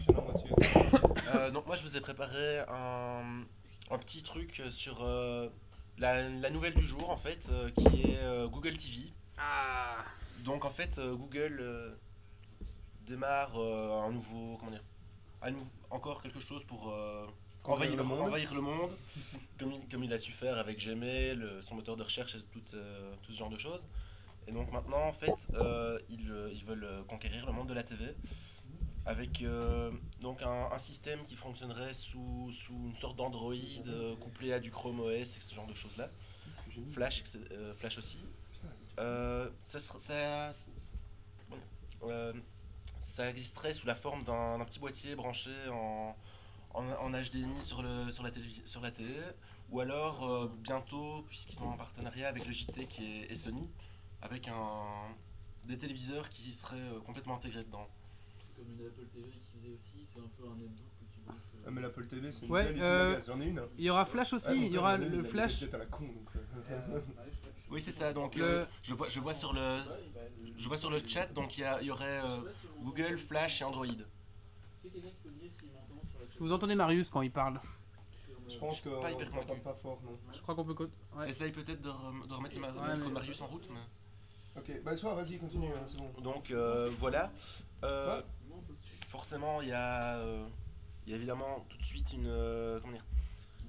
[1.35, 3.43] Euh, donc moi je vous ai préparé un,
[3.91, 5.49] un petit truc sur euh,
[5.97, 9.11] la, la nouvelle du jour en fait euh, qui est euh, Google TV.
[9.37, 10.03] Ah
[10.45, 11.91] Donc en fait euh, Google euh,
[13.05, 14.83] démarre euh, un nouveau comment dire
[15.41, 17.25] un nou- encore quelque chose pour euh,
[17.63, 18.21] envahir, le monde.
[18.21, 18.91] envahir le monde
[19.59, 22.61] comme, il, comme il a su faire avec Gmail, son moteur de recherche et tout,
[22.65, 22.77] ce-
[23.23, 23.85] tout ce genre de choses.
[24.47, 28.05] Et donc maintenant en fait euh, ils, ils veulent conquérir le monde de la TV
[29.11, 33.53] avec euh, donc un, système qui fonctionnerait sous, une sorte d'Android
[33.87, 36.09] euh, couplé à du Chrome OS et ce genre de choses là.
[36.93, 37.21] Flash,
[37.51, 38.25] euh, Flash aussi.
[42.99, 46.15] Ça, existerait sous la forme d'un petit boîtier branché en,
[46.73, 49.17] HDMI sur, la télé,
[49.69, 53.69] ou alors bientôt, puisqu'ils sont en partenariat avec le JT qui est, et Sony,
[54.21, 54.49] avec
[55.65, 57.89] des téléviseurs qui seraient complètement intégrés dedans.
[58.61, 61.37] Comme une Apple TV qui faisait aussi, c'est un peu un netbook où tu branches.
[61.55, 63.19] euh, Ah, mais l'Apple TV, c'est une Ouais, euh.
[63.25, 63.61] J'en ai une.
[63.77, 65.53] Il y aura Flash aussi, Ah, il y aura le Flash.
[65.53, 66.29] une gadget à la con, donc,
[66.69, 66.99] euh,
[67.71, 68.11] Oui, c'est ça.
[68.13, 69.77] Donc, Le- euh, je, vois, je vois sur le,
[70.57, 72.41] je vois sur le chat, donc il y, a- il y aurait euh,
[72.83, 73.85] Google, Flash et Android.
[73.87, 77.31] C'est quelqu'un qui peut me dire s'il m'entend sur la Vous entendez Marius quand il
[77.31, 77.59] parle
[78.49, 80.17] Je pense qu'on pas hyper t'entend pas fort, non.
[80.33, 80.73] Je crois qu'on peut...
[80.73, 81.29] co- Ouais.
[81.29, 83.47] Essaye peut-être de, rem- de remettre le, ma- Ouais, le micro mais- de Marius en
[83.47, 83.69] route.
[83.71, 86.11] mais- Ok, bah soit, vas-y, continue, hein, c'est bon.
[86.21, 87.31] Donc euh, voilà.
[87.85, 88.23] Euh, Ouais.
[89.11, 90.47] Forcément, il y, a, euh,
[91.05, 92.79] il y a évidemment tout de suite euh,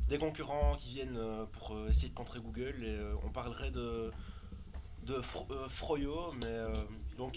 [0.09, 2.77] des concurrents qui viennent euh, pour essayer de contrer Google.
[3.25, 4.13] On parlerait de,
[5.03, 6.47] de Fro- Froyo, mais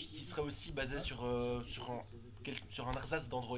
[0.07, 1.25] qui serait aussi basé sur,
[1.91, 2.01] un,
[2.43, 2.87] quel- sur
[3.27, 3.57] d'Android.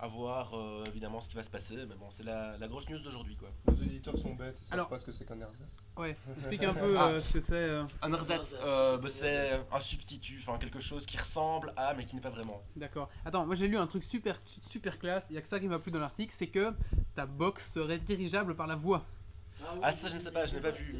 [0.00, 2.88] À voir euh, évidemment ce qui va se passer, mais bon, c'est la, la grosse
[2.88, 3.48] news d'aujourd'hui quoi.
[3.66, 5.76] Nos auditeurs sont bêtes, ils savent Alors- pas ce que c'est qu'un ersatz.
[5.96, 7.08] Ouais, explique un peu Ah.
[7.08, 7.54] euh, ce que c'est.
[7.54, 12.04] euh, Un ersatz, euh, bah, c'est un substitut, enfin quelque chose qui ressemble à, mais
[12.04, 12.62] qui n'est pas vraiment.
[12.76, 13.10] D'accord.
[13.24, 15.66] Attends, moi j'ai lu un truc super, super classe, il y a que ça qui
[15.66, 16.72] m'a plu dans l'article, c'est que
[17.16, 19.04] ta box serait dirigeable par la voix.
[19.60, 20.94] oui, Ah, ça, je ne sais pas, je n'ai pas vu,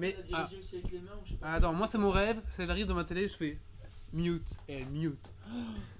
[0.00, 1.46] mais- diriger aussi avec les mains ou je sais pas.
[1.50, 3.58] Ah, Attends, moi c'est mon rêve, c'est j'arrive dans ma télé, je fais
[4.12, 5.32] mute, et elle mute.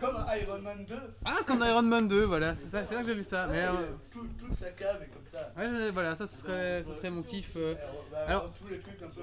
[0.00, 0.94] Comme Iron Man 2.
[1.24, 3.46] Ah, comme Iron Man 2, voilà, c'est ça- c'est là que j'ai vu ça.
[3.46, 5.52] Mais Ouais, euh, tout- toute sa cave est comme ça.
[5.56, 7.52] ouais, je- voilà, ça ce serait, ça serait mon kiff.
[7.56, 7.74] euh.
[8.10, 9.22] Bah, Alors, tous les trucs un peu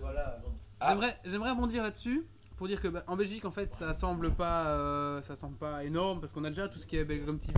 [0.00, 0.40] Voilà.
[0.80, 0.88] Ah.
[0.88, 2.24] J'aimerais, j'aimerais rebondir là-dessus
[2.56, 5.84] pour dire que bah, en Belgique en fait ça semble pas, euh, ça semble pas
[5.84, 7.52] énorme parce qu'on a déjà tout ce qui est Belgium TV,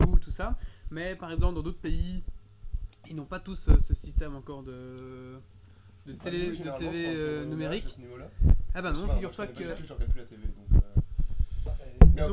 [0.00, 0.56] vous, tout ça.
[0.90, 2.22] Mais par exemple dans d'autres pays,
[3.08, 5.40] ils n'ont pas tous euh, ce système encore de,
[6.06, 7.96] de télé, de TV euh, numérique.
[8.74, 10.82] Ah bah non, figure-toi que pas ça, je regarde plus la TV, donc.
[12.18, 12.26] euh,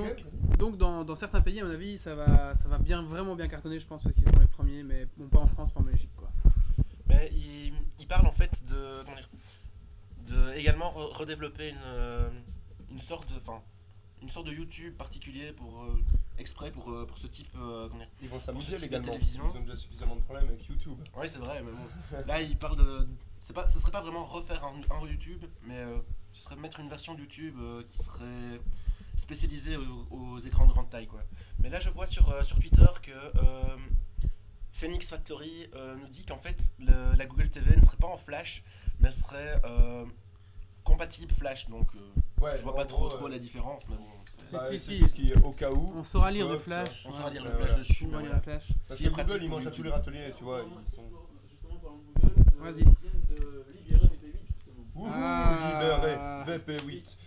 [0.58, 3.48] Donc- dans, dans certains pays à mon avis ça va, ça va bien vraiment bien
[3.50, 5.84] cartonner je pense parce qu'ils sont les premiers, mais bon pas en France, pas en
[5.84, 6.32] Belgique quoi.
[7.08, 9.30] Mais il, il parle en fait de, comment dire,
[10.30, 12.30] de également re- redévelopper une, euh,
[12.92, 13.62] une sorte de, enfin,
[14.22, 16.00] une sorte de YouTube particulier pour euh,
[16.38, 17.50] exprès pour, euh, pour ce type.
[17.58, 17.90] euh.
[18.22, 19.06] Ils vont s'amuser légalement.
[19.08, 19.44] télévision.
[19.54, 20.94] Ils ont déjà suffisamment de problèmes avec YouTube.
[21.18, 22.20] Ouais, c'est vrai, mais bon.
[22.26, 23.08] Là, il parle de,
[23.44, 26.00] c'est pas, ce serait pas vraiment refaire un, un YouTube, mais euh,
[26.32, 28.60] ce serait mettre une version YouTube euh, qui serait
[29.16, 31.22] spécialisée aux, aux écrans de grande taille, quoi.
[31.60, 33.76] Mais là, je vois sur, euh, sur Twitter que euh,
[34.72, 38.18] Phoenix Factory euh, nous dit qu'en fait, le- la Google TV ne serait pas en
[38.18, 38.64] Flash,
[39.00, 40.06] mais serait euh,
[40.84, 41.70] compatible Flash.
[41.70, 42.00] Donc, euh,
[42.42, 44.04] Ouais, je vois pas trop, gros, trop la différence, mais bon.
[44.50, 45.30] Si, bah, si, si.
[45.32, 45.94] ait au cas où.
[45.96, 47.06] On saura lire le flash.
[47.08, 48.06] On saura lire le Flash dessus.
[48.88, 50.64] Parce que Google, ils mangent à tous les râteliers, tu vois.
[50.64, 51.04] Justement, Ils sont.
[51.50, 52.82] Justement, parlant de Google, euh, Vas-y.
[52.82, 54.83] ils viennent de libérer les P8 justement.
[54.96, 56.46] Wouhou, Ah.
[56.46, 57.18] libéré, VP8.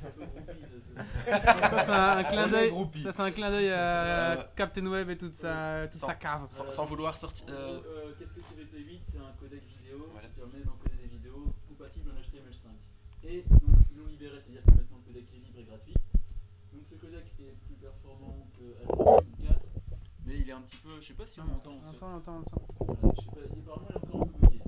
[0.00, 1.38] Ça
[1.84, 2.70] c'est un, un clin d'œil.
[2.70, 3.02] groupie.
[3.02, 6.14] Ça c'est un clin d'œil à Euh, Captain Web et toute sa, toute sans- sa
[6.14, 6.46] cave.
[6.50, 7.44] Sans, sans vouloir sortir.
[7.50, 10.26] Euh, euh, Qu'est-ce que c'est VP8 C'est un codec vidéo Voilà.
[10.26, 12.68] qui permet d'encoder des vidéos compatibles en HTML5.
[13.24, 13.60] Et donc
[13.92, 15.94] ils l'ont libéré, c'est-à-dire que maintenant le codec est libre et gratuit.
[16.72, 19.60] Donc ce codec est plus performant que H264,
[20.24, 21.76] mais il est un petit peu, je sais pas si on m'entend.
[21.76, 21.96] en fait.
[21.98, 22.62] Entends, entends, entends.
[22.80, 24.60] Voilà, je sais pas, apparemment il est encore un peu bugué.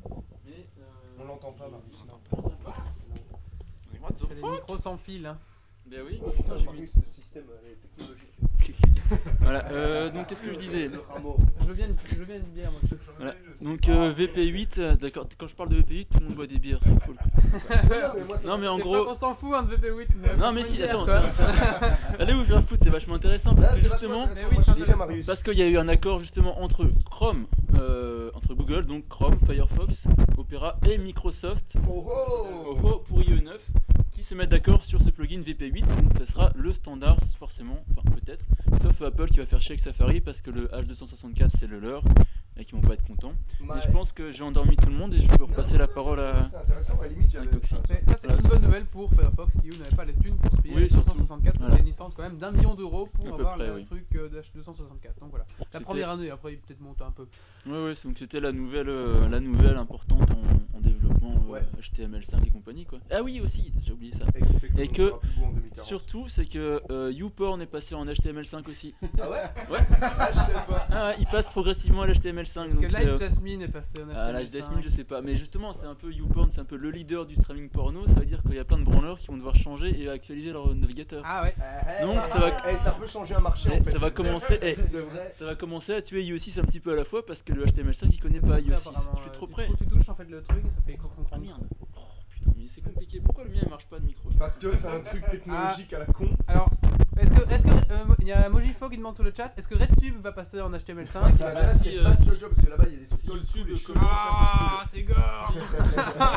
[0.44, 0.68] Mais.
[0.78, 2.02] Euh, On l'entend pas, Marius.
[2.02, 2.74] On l'entend pas.
[3.92, 5.24] Mais what the fuck micros sans fil.
[5.26, 5.38] Hein.
[5.86, 6.80] Ben oui, putain, j'ai mis.
[6.80, 8.32] Le système euh, est technologique.
[9.40, 11.36] voilà, euh, donc qu'est-ce que je disais Le rameau.
[11.60, 12.80] Je une, je une bière, moi.
[13.16, 13.34] Voilà.
[13.60, 16.58] Donc euh, VP8, euh, d'accord, quand je parle de VP8, tout le monde boit des
[16.58, 17.16] bières, c'est cool.
[17.16, 20.06] Non, mais moi, ça Non mais en C'est gros, qu'on s'en fout hein, de VP8.
[20.16, 21.22] mais non mais une si, bière, attends, quoi.
[22.18, 25.26] allez vous faire foutre, c'est vachement intéressant parce que justement, mais oui, c'est Marius.
[25.26, 27.46] parce qu'il y a eu un accord justement entre Chrome,
[27.78, 30.06] euh, entre Google, donc Chrome, Firefox,
[30.52, 31.76] Opera et Microsoft.
[31.88, 32.78] Oh oh.
[32.82, 33.52] Oh, pour IE9
[34.10, 37.82] qui se mettent d'accord sur ce plugin VP8 donc ça sera le standard forcément.
[37.90, 38.44] Enfin peut-être.
[38.82, 42.02] Sauf Apple qui va faire chier avec Safari parce que le H264 c'est le leur
[42.56, 43.78] et qui vont pas être contents Ouais.
[43.78, 46.20] et je pense que j'ai endormi tout le monde et je peux repasser la parole
[46.20, 47.46] à C'est intéressant, à la limite, j'avais.
[47.62, 50.60] ça, c'est Voilà, une bonne nouvelle pour Firefox qui, n'avait pas les thunes pour se
[50.62, 51.12] payer Oui, le surtout.
[51.12, 51.78] 264 parce Voilà.
[51.80, 53.84] une licence quand même d'un million d'euros pour avoir près, le oui.
[53.86, 55.18] truc euh, de H264.
[55.20, 55.46] Donc voilà.
[55.72, 57.26] La première année, après, il peut-être monte un peu.
[57.66, 61.60] Ouais, c'est- donc c'était la nouvelle, euh, la nouvelle importante en, en développement euh, Ouais.
[61.82, 62.98] HTML5 et compagnie quoi.
[63.10, 64.24] Ah oui aussi, j'ai oublié ça.
[64.78, 65.86] Et que- sera plus beau en 2040.
[65.86, 68.94] Surtout, c'est que euh, YouPorn est passé en HTML5 aussi.
[69.20, 69.36] Ah ouais?
[69.70, 69.78] Ouais.
[70.00, 70.86] Ah, je sais pas.
[70.90, 72.54] Ah ouais, il passe progressivement à l'HTML5.
[72.54, 74.14] Parce donc que Live euh, Jasmine est passé en HTML5.
[74.16, 75.20] Ah, Jasmine, je sais pas.
[75.20, 78.06] Mais justement, c'est un peu YouPorn, c'est un peu le leader du streaming porno.
[78.08, 80.52] Ça veut dire qu'il y a plein de branleurs qui vont devoir changer et actualiser
[80.52, 81.22] leur navigateur.
[81.26, 81.54] Ah ouais.
[82.00, 83.90] Donc, ça va- Eh, ça peut changer un marché Eh, en fait.
[83.90, 84.58] ça va commencer.
[84.62, 84.76] eh,
[85.38, 87.66] ça va commencer à tuer IE6 un petit peu à la fois parce que le
[87.66, 88.72] HTML5 il connaît pas IE6.
[88.88, 89.68] Apparemment, Je suis euh, trop près.
[89.78, 90.98] Tu touches en fait le truc ça fait
[91.32, 91.66] Ah merde.
[91.80, 91.98] Oh
[92.30, 93.20] putain, mais c'est compliqué.
[93.20, 95.98] Pourquoi le mien il marche pas de micro Parce que c'est un truc technologique à
[96.00, 96.28] la con.
[96.48, 96.68] Alors,
[97.18, 99.68] est-ce que, est-ce que, euh, il y a Mojifo qui demande sur le chat, est-ce
[99.68, 102.70] que RedTube va passer en HTML5 Parce que bah, là, si, euh, si- parce que
[102.70, 105.16] là-bas, il y a des si YouTube commence Ah, c'est gore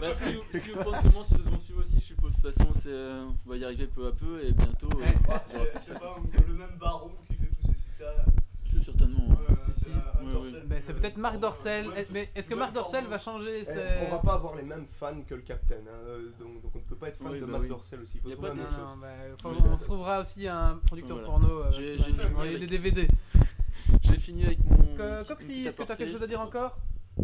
[0.00, 2.36] Bah si, You- si YouPorn commence, les autres vont suivre aussi, je suppose.
[2.36, 4.88] De toute façon, c'est, euh, on va y arriver peu à peu et bientôt.
[4.94, 5.14] euh, Ouais.
[5.26, 5.98] on va C'est faire c'est ça.
[6.00, 6.16] pas
[6.48, 8.12] le même baron qui fait tous ces sites-là.
[8.66, 9.28] C'est certainement.
[9.28, 9.54] Ouais, hein.
[9.76, 9.90] c'est.
[10.68, 11.88] Mais c'est peut-être Marc Dorcel.
[12.10, 14.06] Mais est-ce que Marc Dorcel va changer Eh.
[14.06, 16.82] On va pas avoir les mêmes fans que le Captain, hein, euh, donc, on ne
[16.84, 17.68] peut pas être fan de bah oui.
[17.68, 18.16] Dorcel aussi.
[18.16, 18.98] Il faut Y a trouver autre chose.
[19.00, 19.08] bah,
[19.72, 23.08] on se trouvera aussi un producteur porno euh, J'ai- fini des DVD.
[24.02, 24.96] J'ai fini avec mon.
[25.26, 26.04] Coxy, est-ce que t'as aparté.
[26.04, 26.76] quelque chose à dire encore?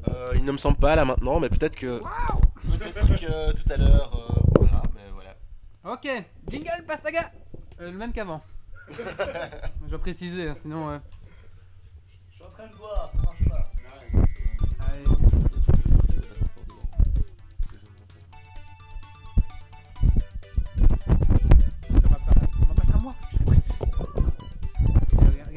[0.08, 1.98] Euh, il ne me semble pas là maintenant, mais peut-être que.
[1.98, 4.14] Peut-être que tout à l'heure.
[4.14, 5.34] euh, voilà, mais voilà.
[5.94, 6.08] Ok,
[6.48, 7.30] jingle Pastaga
[7.80, 8.42] Euh, Le même qu'avant.
[8.90, 11.00] Je dois préciser, hein, sinon...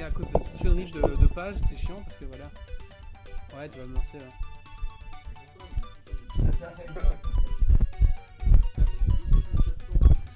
[0.02, 2.46] À cause de connerie de, de pages, c'est chiant parce que voilà.
[3.56, 4.26] Ouais, tu vas me lancer là.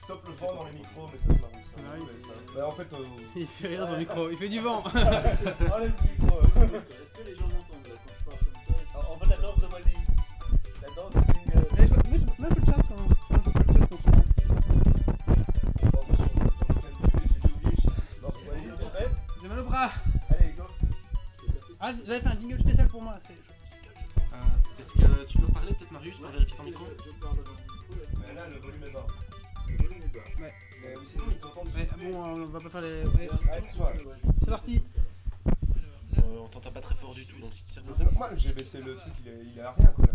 [0.03, 2.33] Stop le vent dans les micros, mais ça c'est Ouais, c'est- ça.
[2.55, 2.97] Bah, en fait, euh,
[3.35, 4.83] Il fait rire dans le micro, il fait du vent.
[4.85, 6.39] Enlève le micro.
[6.45, 9.09] Est-ce que les gens m'entendent là quand je parle comme ça?
[9.11, 9.97] On fait la danse de Wally.
[10.81, 11.21] La danse de.
[11.77, 13.24] Mais je mais je- mais de chat quand même.
[21.87, 23.19] Ah, j'avais fait un jingle spécial pour moi.
[23.27, 23.33] c'est-
[24.33, 27.43] Euh, Est-ce que tu peux parler peut-être, Marius, pour vérifier ton micro Je parle dans
[27.43, 28.19] le micro.
[28.27, 29.05] Mais là, le volume est bas.
[29.69, 30.19] Le volume est bas.
[30.39, 33.03] Mais sinon, ils t'entendent Ouais, bon, on va pas faire les.
[33.03, 33.29] ouais.
[33.51, 33.93] Allez, toi.
[34.39, 34.81] C'est parti.
[36.17, 38.33] Euh, On t'entend pas très fort du tout, donc si tu sais Mais c'est normal,
[38.37, 40.13] j'ai baissé le truc, il est, il est à rien quoi là.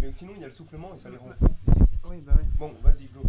[0.00, 1.46] Mais sinon, il y a le soufflement et ça les rend fous.
[2.08, 2.32] Oui, bah.
[2.58, 3.22] Bon, vas-y, go.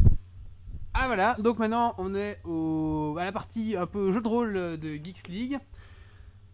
[0.93, 4.53] Ah voilà, donc maintenant on est au, à la partie un peu jeu de rôle
[4.79, 5.59] de Geeks League.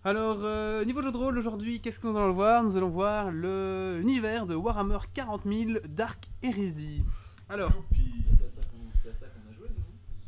[0.05, 2.61] Alors, euh, niveau jeu de rôle aujourd'hui, qu'est-ce que nous allons voir?
[2.61, 7.05] Nous allons voir l'univers de Warhammer 40 000 Dark Heresy.
[7.47, 7.71] Alors,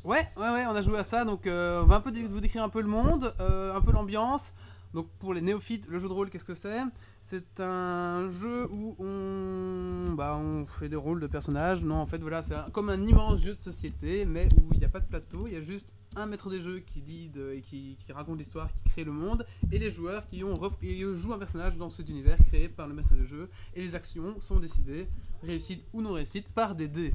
[0.06, 2.40] ouais, ouais, ouais, on a joué à ça, donc euh, on va un peu vous
[2.40, 4.54] décrire un peu le monde, euh, un peu l'ambiance.
[4.94, 6.80] Donc pour les néophytes, le jeu de rôle, qu'est-ce que c'est?
[7.22, 11.84] C'est un jeu où on, bah, on fait des rôles de personnages.
[11.84, 14.86] Non, en fait, voilà, c'est comme un immense jeu de société, mais où il n'y
[14.86, 17.62] a pas de plateau, il y a juste un maître des jeux qui lead et
[17.62, 21.34] qui, qui raconte l'histoire, qui crée le monde, et les joueurs qui ont et jouent
[21.34, 24.60] un personnage dans cet univers créé par le maître des jeux, et les actions sont
[24.60, 25.08] décidées,
[25.44, 27.12] réussites ou non réussites, par des dés.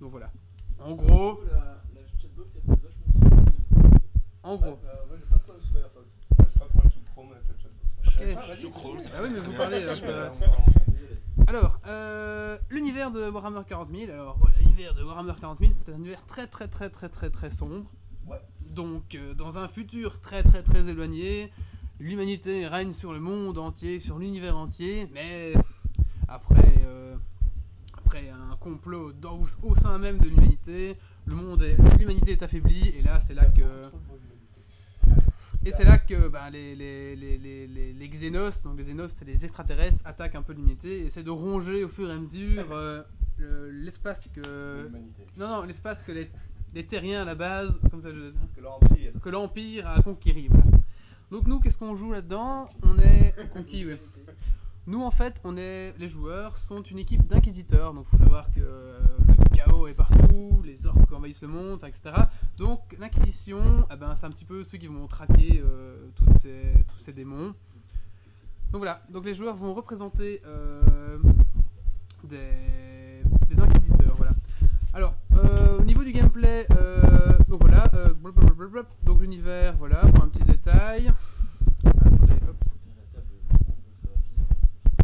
[0.00, 0.30] Donc voilà.
[0.80, 3.30] En gros, La, la chatbox elle pose vachement
[3.80, 4.00] bien.
[4.42, 4.78] en gros.
[4.84, 6.06] Euh, moi, j'ai pas de problème sous Firefox.
[6.38, 8.50] Moi, j'ai pas de problème sous Chrome avec chatbox.
[8.50, 8.56] Ok.
[8.56, 9.78] Sous Chrome, ça Ah oui, mais vous parlez.
[11.46, 14.12] Alors, euh, l'univers de Warhammer 40 000.
[14.12, 17.50] Alors, l'univers de Warhammer 40 000, c'est un univers très très très très très très
[17.50, 17.84] sombre.
[18.28, 18.40] Ouais.
[18.70, 21.50] Donc, euh, dans un futur très très très éloigné,
[22.00, 25.54] l'humanité règne sur le monde entier, sur l'univers entier, mais
[26.28, 27.14] après, euh,
[27.96, 30.96] après un complot dans, au sein même de l'humanité.
[31.26, 33.90] Le monde, est- l'humanité est affaiblie et là c'est là que
[35.66, 39.42] et c'est là que ben, les, les, les, les, Xénos, donc les Xénos c'est les
[39.44, 43.02] extraterrestres, attaquent un peu l'humanité et essaient de ronger au fur et à mesure euh,
[43.38, 44.42] le- l'espace que
[45.38, 46.30] non non l'espace que les,
[46.74, 49.12] les terriens à la base comme ça je Que l'Empire.
[49.22, 50.48] que l'Empire a conquéri.
[50.48, 50.64] Voilà.
[51.30, 52.68] Donc nous, qu'est-ce qu'on joue là-dedans?
[52.82, 53.96] On est conquis, oui.
[54.86, 57.94] Nous, en fait, on est les joueurs sont une équipe d'inquisiteurs.
[57.94, 62.14] Donc, faut savoir que euh, le chaos est partout, les orques envahissent le monde, etc.
[62.58, 66.74] Donc, l'inquisition, eh ben, c'est un petit peu ceux qui vont traquer euh, toutes ces,
[66.88, 67.54] tous ces démons.
[68.74, 69.02] Donc voilà.
[69.08, 71.18] Donc les joueurs vont représenter euh,
[72.24, 72.50] des.
[74.94, 77.02] Alors, euh, au niveau du gameplay, euh,
[77.48, 81.12] donc voilà, euh, blablabla, donc l'univers, voilà, pour un petit détail.
[81.84, 82.56] Attendez, hop.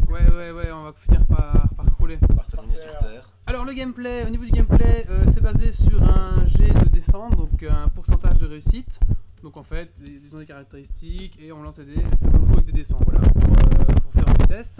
[0.09, 2.17] Ouais, ouais, ouais, on va finir par, par crouler.
[2.21, 3.29] Va terminer sur Terre.
[3.45, 7.35] Alors, le gameplay, au niveau du gameplay, euh, c'est basé sur un jet de descente,
[7.35, 8.97] donc un pourcentage de réussite.
[9.43, 12.53] Donc en fait, ils ont des caractéristiques et on lance des dés, ça on joue
[12.53, 14.79] avec des descentes, voilà, pour, euh, pour faire en vitesse.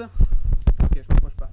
[0.83, 1.49] Ok, je m'approche pas.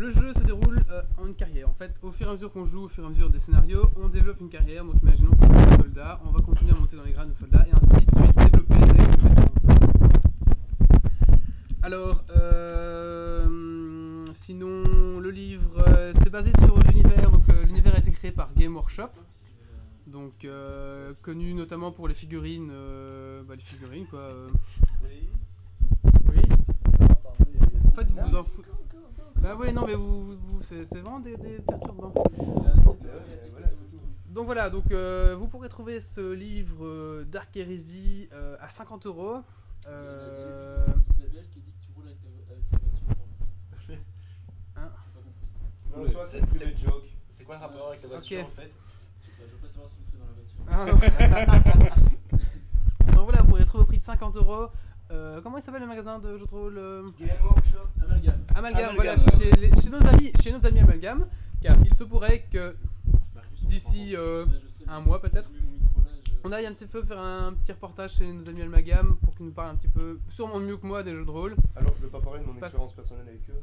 [0.00, 1.68] Le jeu se déroule euh, en une carrière.
[1.68, 3.38] En fait, au fur et à mesure qu'on joue, au fur et à mesure des
[3.38, 4.82] scénarios, on développe une carrière.
[4.82, 7.34] Donc imaginons qu'on est un soldat, on va continuer à monter dans les grades de
[7.34, 9.76] soldat et ainsi de suite développer des compétences.
[11.82, 17.30] Alors, euh, sinon, le livre, euh, c'est basé sur l'univers.
[17.30, 19.10] Donc, l'univers a été créé par Game Workshop,
[20.06, 20.46] donc
[21.20, 22.72] connu notamment pour les figurines,
[23.46, 24.30] bah, les figurines quoi.
[25.04, 25.28] Oui.
[26.32, 26.40] Oui.
[26.88, 27.04] Ah,
[27.86, 28.79] En fait, vous vous en foutez.
[29.42, 32.12] Bah ouais, non, mais vous, vous- vous- c'est c'est vraiment des, des perturbants.
[34.28, 39.06] Donc voilà, donc euh, vous pourrez trouver ce livre euh, Dark Heresy euh, à 50
[39.06, 39.38] euros.
[39.86, 42.28] Isabelle qui dit que tu roules avec, ta-
[42.70, 43.96] sa voiture.
[44.76, 44.88] Hein.
[45.96, 46.80] Non, soit c'est- c'est que
[47.34, 48.70] c'est- quoi le rapport avec la voiture en fait?
[49.24, 51.90] Je pas, je veux pas savoir si on fait dans la voiture.
[51.90, 51.96] Ah,
[53.16, 54.68] Donc voilà, vous pourrez trouver au prix de 50 euros.
[55.10, 57.88] Euh, comment il s'appelle le magasin de jeux de rôle euh, Game Workshop.
[58.04, 58.39] Amalgame.
[58.54, 61.26] Amalgame, voilà, chez, les- chez nos amis, chez nos amis Amalgame,
[61.62, 62.74] car il se pourrait que
[63.62, 64.44] d'ici euh,
[64.88, 65.50] un mois, peut-être.
[66.44, 69.46] on aille un petit peu faire un petit reportage chez nos amis Amalgame pour qu'ils
[69.46, 71.54] nous parlent un petit peu, sûrement mieux que moi, des jeux de rôle.
[71.76, 72.70] Alors, je vais pas parler de mon Passe.
[72.70, 73.62] expérience personnelle avec eux.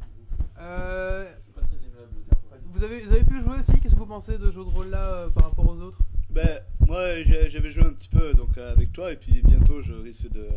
[0.59, 2.57] Euh, C'est pas très aimable des fois.
[2.73, 3.79] vous, avez, vous avez pu jouer aussi?
[3.79, 5.99] Qu'est-ce que vous pensez de jeux de rôle là euh, par rapport aux autres?
[6.29, 9.81] Ben, moi j'ai- j'avais joué un petit peu donc, euh, avec toi et puis bientôt
[9.81, 10.47] je risque de,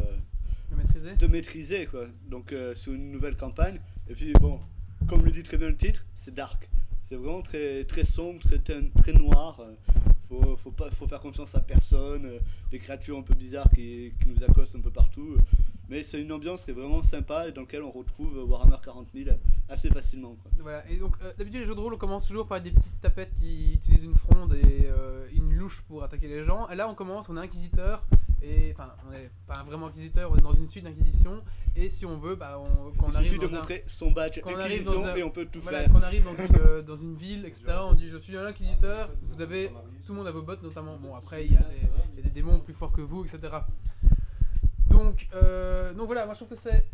[0.71, 2.07] Le maîtriser de maîtriser quoi.
[2.29, 3.81] Donc euh, sur une nouvelle campagne.
[4.09, 4.61] Et puis bon,
[5.09, 6.69] comme le dit très bien le titre, c'est dark.
[7.01, 9.61] C'est vraiment très, très sombre, très, très, noir.
[10.29, 12.39] Faut, faut, pas, faut faire confiance à personne.
[12.71, 15.37] Des créatures un peu bizarres qui, qui nous accostent un peu partout.
[15.91, 19.09] Mais c'est une ambiance qui est vraiment sympa et dans laquelle on retrouve Warhammer 40
[19.13, 19.37] 000
[19.69, 20.37] assez facilement.
[20.41, 20.53] Quoi.
[20.61, 23.01] Voilà, et donc euh, d'habitude les jeux de rôle on commence toujours par des petites
[23.01, 26.69] tapettes qui utilisent une fronde et euh, une louche pour attaquer les gens.
[26.69, 28.07] Et là on commence, on est inquisiteur,
[28.43, 31.43] et enfin on est pas vraiment inquisiteur, on est dans une suite d'inquisition.
[31.77, 33.85] Et si on veut, bah, on, quand on Il arrive suffit de dans un- montrer
[33.87, 35.93] son badge quand on arrive Inquisition dans un- et on peut tout voilà, faire.
[35.93, 38.45] quand on arrive dans une, euh, dans une ville, etc., on dit je suis un
[38.47, 39.69] inquisiteur, vous avez,
[40.07, 40.97] tout le monde a vos bottes notamment.
[40.97, 41.81] Bon après il y a des,
[42.15, 43.41] il y a des démons plus forts que vous, etc.
[44.89, 46.87] Donc, euh, donc voilà, moi je trouve que c'est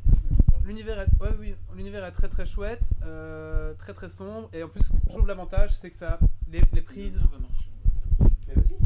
[0.64, 4.68] L'univers est, ouais, oui, l'univers est très très chouette, euh, très très sombre, et en
[4.68, 6.18] plus, je trouve l'avantage, c'est que ça,
[6.50, 7.14] les, les prises.
[7.14, 7.70] va marcher.
[8.18, 8.36] on va faire marcher.
[8.48, 8.76] Mais vas-y.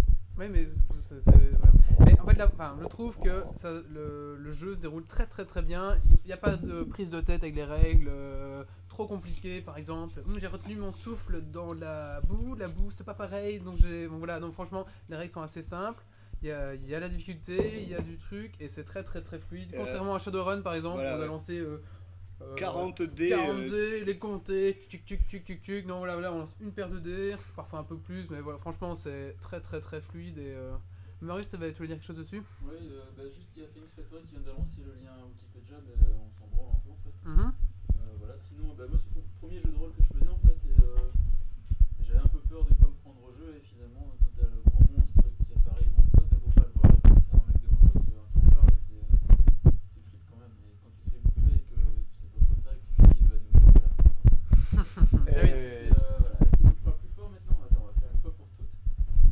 [0.41, 0.69] Oui, mais
[1.03, 2.07] c'est, c'est- ouais.
[2.07, 5.27] Mais en fait, là, enfin, je trouve que ça, le, le jeu se déroule très
[5.27, 5.99] très très bien.
[6.25, 9.77] Il n'y a pas de prise de tête avec les règles euh, trop compliquées, par
[9.77, 10.23] exemple.
[10.39, 14.17] J'ai retenu mon souffle dans la boue, la boue c'est pas pareil, donc j'ai, bon,
[14.17, 16.03] voilà, donc franchement, les règles sont assez simples.
[16.43, 18.85] Il y, a, il y a la difficulté, il y a du truc, et c'est
[18.85, 19.69] très très très fluide.
[19.75, 21.27] Euh, Contrairement à Shadowrun, par exemple, voilà, on a ouais.
[21.27, 21.83] lancé euh,
[22.57, 23.29] 40 dés.
[23.31, 25.87] 40 euh, dés, les compter, tuc tuc tuc tuc tuc.
[25.87, 28.59] Non, voilà, voilà, on lance une paire de dés, parfois un peu plus, mais voilà,
[28.59, 30.39] franchement, c'est très très très fluide.
[30.39, 30.75] Et euh...
[31.23, 32.41] Marius, tu voulais dire quelque chose dessus?
[32.65, 35.13] Oui, euh, bah, juste il y a Phoenix Factory qui vient de lancer le lien
[35.29, 37.13] Wikipédia, mais euh, on s'en branle un peu en fait.
[37.29, 37.53] Mhm.
[37.53, 38.35] Euh, voilà.
[38.41, 40.81] Sinon, bah, moi c'est le premier jeu de rôle que je faisais en fait, et
[40.81, 41.13] euh,
[42.01, 44.65] j'avais un peu peur de pas me prendre au jeu, et finalement, quand t'as le
[44.65, 47.45] gros monstre qui apparaît devant toi, t'as beau pas le voir, et que c'est un
[47.45, 51.05] mec devant toi qui, qui en parle, t'es t'es flippé quand même, mais quand tu
[51.05, 53.61] te fais bouffer et que tu sais pas quoi faire et que tu finis évanoui,
[53.61, 53.93] t'es là.
[55.13, 55.53] Ah oui.
[55.53, 56.41] Et, euh, voilà.
[56.49, 58.73] Est-ce que je parle plus fort maintenant Attends, on va faire une fois pour toutes.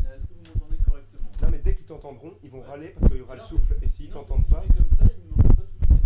[0.05, 3.09] Euh, Est-ce que vous m'entendez correctement Non, mais dès qu'ils t'entendront, ils vont râler parce
[3.09, 3.77] qu'il y aura le souffle.
[3.83, 5.97] Et s'ils t'entendent si pas, comme ça, ils m'entendent pas souffler.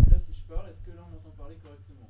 [0.00, 2.08] Mais là, si je parle, est-ce que là on m'entend parler correctement?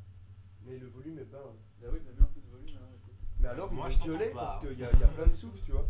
[0.65, 1.43] Mais le volume est bas.
[1.51, 1.57] hein.
[1.83, 3.17] Bah oui, mais bien un peu de volume alors écoute.
[3.41, 3.99] Mais alors, Moi, je
[4.31, 4.39] pas.
[4.39, 5.87] parce qu'il y, a- il y a plein de souffles, tu vois.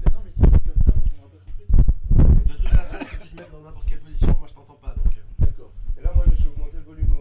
[0.00, 2.48] Bah non, mais si je fais comme ça, on m'entendra pas souffler, tu.
[2.48, 4.94] De toute façon, que tu te mettes dans n'importe quelle position, moi je t'entends pas
[4.94, 5.12] donc.
[5.18, 5.44] euh.
[5.44, 5.72] D'accord.
[5.98, 7.12] Et là, moi, j'ai augmenté le volume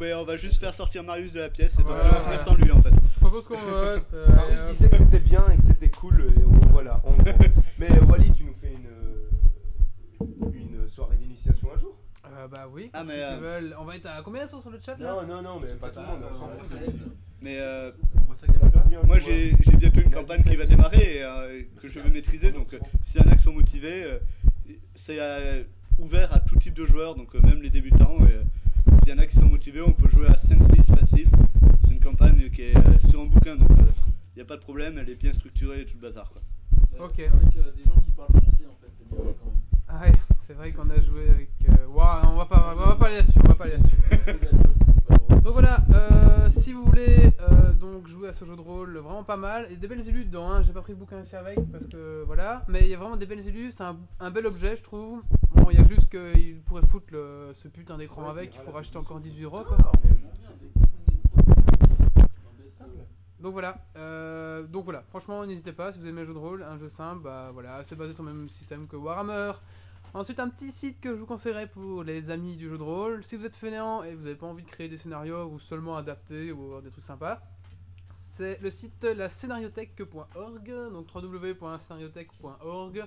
[0.00, 2.54] on va juste faire sortir Marius de la pièce et donc on va finir sans
[2.54, 2.90] lui en fait.
[3.14, 4.02] Je propose qu'on vote.
[4.14, 7.00] euh, Marius euh, disait que c'était bien et que c'était cool, et on, voilà.
[7.04, 7.24] en gros.
[7.78, 11.96] Mais euh, Wally, tu nous fais une, euh, une soirée d'initiation un jour?
[12.26, 12.90] Euh, bah oui.
[12.92, 15.12] Ah, mais, euh, veulent- On va être à combien sont sur le chat là?
[15.12, 16.66] Non, non, non, mais pas tout le monde, on s'en fout.
[16.70, 16.92] c'est-
[17.40, 19.56] Mais euh, On voit ça qu'elle a perdu un moi j'ai hein.
[19.60, 20.58] j'ai bientôt une campagne qui 17.
[20.60, 23.42] va démarrer et euh, que je vais maîtriser donc euh, s'il y en a qui
[23.42, 24.18] sont motivés, euh,
[24.94, 25.62] c'est euh,
[25.98, 28.16] ouvert à tout type de joueurs donc euh, même les débutants.
[28.20, 28.42] Et, euh,
[29.04, 31.28] s'il y en a qui sont motivés, on peut jouer à 5-6 facile.
[31.84, 34.62] C'est une campagne qui est euh, sur un bouquin donc il n'y a pas de
[34.62, 36.40] problème, elle est bien structurée et tout le bazar quoi.
[37.04, 37.18] Ok.
[37.18, 39.60] Avec euh, des gens qui parlent français en fait, c'est bien quand même.
[39.88, 40.12] Ah ouais,
[40.46, 41.50] c'est vrai qu'on a joué avec.
[41.68, 43.38] euh, Ouah, on va pas, on va pas aller là-dessus.
[43.44, 43.96] On va pas aller là-dessus.
[45.44, 49.24] Donc voilà, euh, si vous voulez euh, donc jouer à ce jeu de rôle, vraiment
[49.24, 50.62] pas mal, et des belles élus dedans, hein.
[50.62, 53.26] j'ai pas pris le bouquin avec parce que voilà, mais il y a vraiment des
[53.26, 55.20] belles élus, c'est un, bel objet je trouve.
[55.50, 58.70] Bon, il y a juste qu'il pourrait foutre le- ce putain d'écran avec, il faut
[58.70, 59.64] racheter encore 18 euros.
[63.38, 66.62] Donc voilà, euh, donc voilà, franchement n'hésitez pas si vous aimez le jeu de rôle,
[66.62, 69.52] un jeu simple, bah voilà, c'est basé sur le même système que Warhammer.
[70.14, 73.24] Ensuite un petit site que je vous conseillerais pour les amis du jeu de rôle,
[73.24, 75.96] si vous êtes fainéant et vous n'avez pas envie de créer des scénarios ou seulement
[75.96, 77.42] adapter ou avoir des trucs sympas,
[78.36, 83.04] c'est le site la scénariothèque.org, donc www.scénariothèque.org.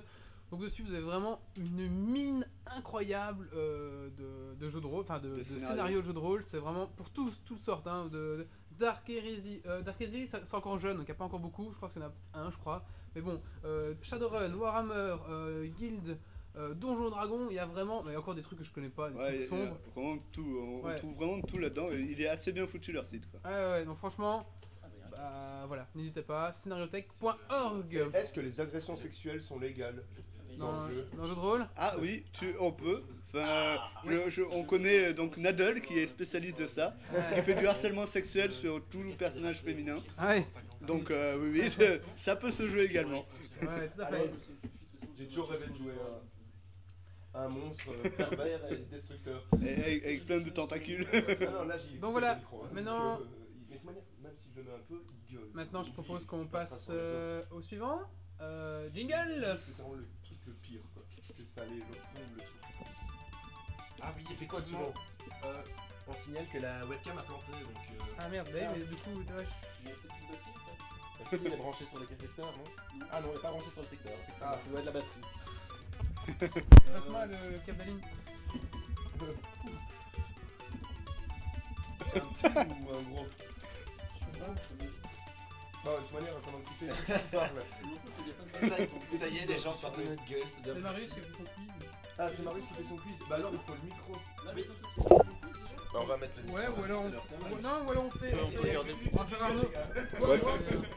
[0.50, 5.18] Donc dessus vous avez vraiment une mine incroyable euh, de, de jeux de rôle, enfin
[5.18, 6.02] de, scénarios.
[6.02, 8.46] de jeux de rôle, c'est vraiment pour tous, toutes sortes, hein, de,
[8.78, 11.72] Dark Heresy, euh, Dark Heresy c'est encore jeune, donc il n'y a pas encore beaucoup,
[11.72, 12.84] je pense qu'il y en a un je crois.
[13.14, 15.16] Mais bon, euh, Shadowrun, Warhammer,
[15.78, 16.18] Guild,
[16.58, 18.64] euh, Donjon Dragon, il y a vraiment, mais il y a encore des trucs que
[18.64, 19.78] je connais pas, des Ouais, trucs a sombres.
[19.94, 20.96] vraiment tout, on, on Ouais.
[20.96, 23.40] trouve vraiment tout là-dedans il est assez bien foutu leur site quoi.
[23.50, 24.46] Ouais, ouais, ouais, donc franchement,
[25.10, 28.08] bah, voilà, n'hésitez pas, scénariothèque.org.
[28.14, 30.02] Est-ce que les agressions sexuelles sont légales
[30.58, 33.02] Dans, dans le jeu dans le jeu de rôle Ah oui, tu, on peut.
[33.34, 33.76] Enfin,
[34.28, 36.96] je- on connaît euh, donc Nadal qui est spécialiste de ça,
[37.34, 39.98] qui fait du harcèlement sexuel sur tout personnage féminin.
[40.16, 40.46] Ah ouais,
[40.80, 43.26] Donc euh, oui, oui, ça peut se jouer également.
[43.62, 44.30] ouais, tout à fait.
[45.16, 46.37] J'ai toujours rêvé de jouer à
[47.38, 49.42] un monstre pervers et destructeur.
[49.62, 51.06] Et avec, avec plein de tentacules.
[51.40, 52.68] Non, non, là, j'y- Donc voilà, micro, hein.
[52.72, 53.24] maintenant- euh,
[53.70, 55.48] mais manière, même si je le mets un peu, il gueule.
[55.54, 58.00] Maintenant, je propose qu'on passe les euh, au suivant.
[58.40, 61.02] Euh, jingle Parce que c'est vraiment le truc le pire, quoi.
[61.36, 62.48] Que ça allait le fond, le truc.
[64.00, 64.92] Ah oui, effectivement.
[65.44, 65.62] Euh,
[66.08, 67.76] on signale que la webcam a planté, donc.
[67.76, 72.06] Euh, Ah merde, oui, mais du coup, ouais, je- si, elle est branchée sur les
[72.06, 72.64] secteurs, non
[73.12, 74.12] Ah non, elle est pas branchée sur le secteur.
[74.40, 75.20] Ah, ça doit être la batterie.
[76.38, 77.34] Passe-moi le,
[77.84, 78.00] ligne.
[82.12, 83.26] C'est un petit ou un gros
[85.84, 87.50] Non, de toute manière, pendant que tu fais tu parles.
[88.60, 91.32] Ça, ça y est, les gens sortent de notre gueule, c'est Marius qui a fait
[91.36, 91.88] son quiz.
[92.18, 93.14] Ah, c'est Marius qui fait son quiz.
[93.28, 94.16] Bah alors, il faut le micro.
[95.92, 98.34] Bah, on va mettre le Ouais, ou alors on, ou- non, ou alors on fait.
[98.34, 98.76] Ouais, on peut fait-.
[99.12, 99.60] On va faire Arnaud.
[99.62, 99.66] Ouais.
[100.20, 100.88] Ouais, Ouais, enfin, je veux dire,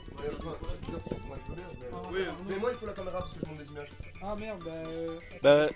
[1.28, 2.44] moi, je veux bien, mais- on va Oui, faire Arnaud.
[2.50, 3.90] mais moi, il faut la caméra parce que je monte des images.
[4.22, 4.72] Ah merde, bah.
[4.72, 5.68] euh, Bah,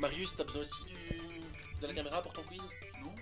[0.00, 1.80] Marius, t'as besoin aussi du...
[1.80, 2.60] de la caméra pour ton quiz?
[3.02, 3.12] Non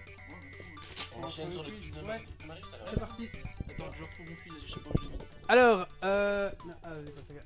[1.19, 2.21] On enchaîne sur le quiz de Ouais.
[2.47, 2.89] Marius alors.
[2.93, 3.29] C'est parti.
[3.71, 5.19] Attends, je retrouve mon quiz, je sais pas où je l'ai mis.
[5.49, 6.51] Alors, euh.
[6.67, 7.45] non, ah, vas-y, pas gaffe.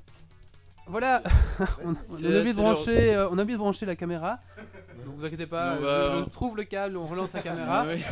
[0.87, 1.23] Voilà,
[1.85, 4.39] on, on a oublié de brancher, euh, on a oublié de brancher la caméra.
[5.07, 7.41] Donc vous inquiétez pas, Non, euh, bah, je, je trouve le câble, on relance la
[7.43, 7.85] caméra.
[7.87, 8.03] Ah, oui.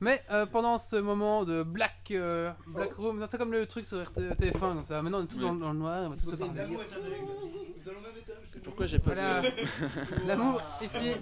[0.00, 3.86] Mais euh, pendant ce moment de Black, euh, black Room, non, c'est comme le truc
[3.86, 5.00] sur RT TF1 comme ça.
[5.00, 5.42] Maintenant on est tous Oui.
[5.42, 6.60] dans, dans le noir, on va tous se parler.
[8.64, 9.48] Pourquoi j'ai pas Voilà, de...
[10.26, 11.12] l'amour ici.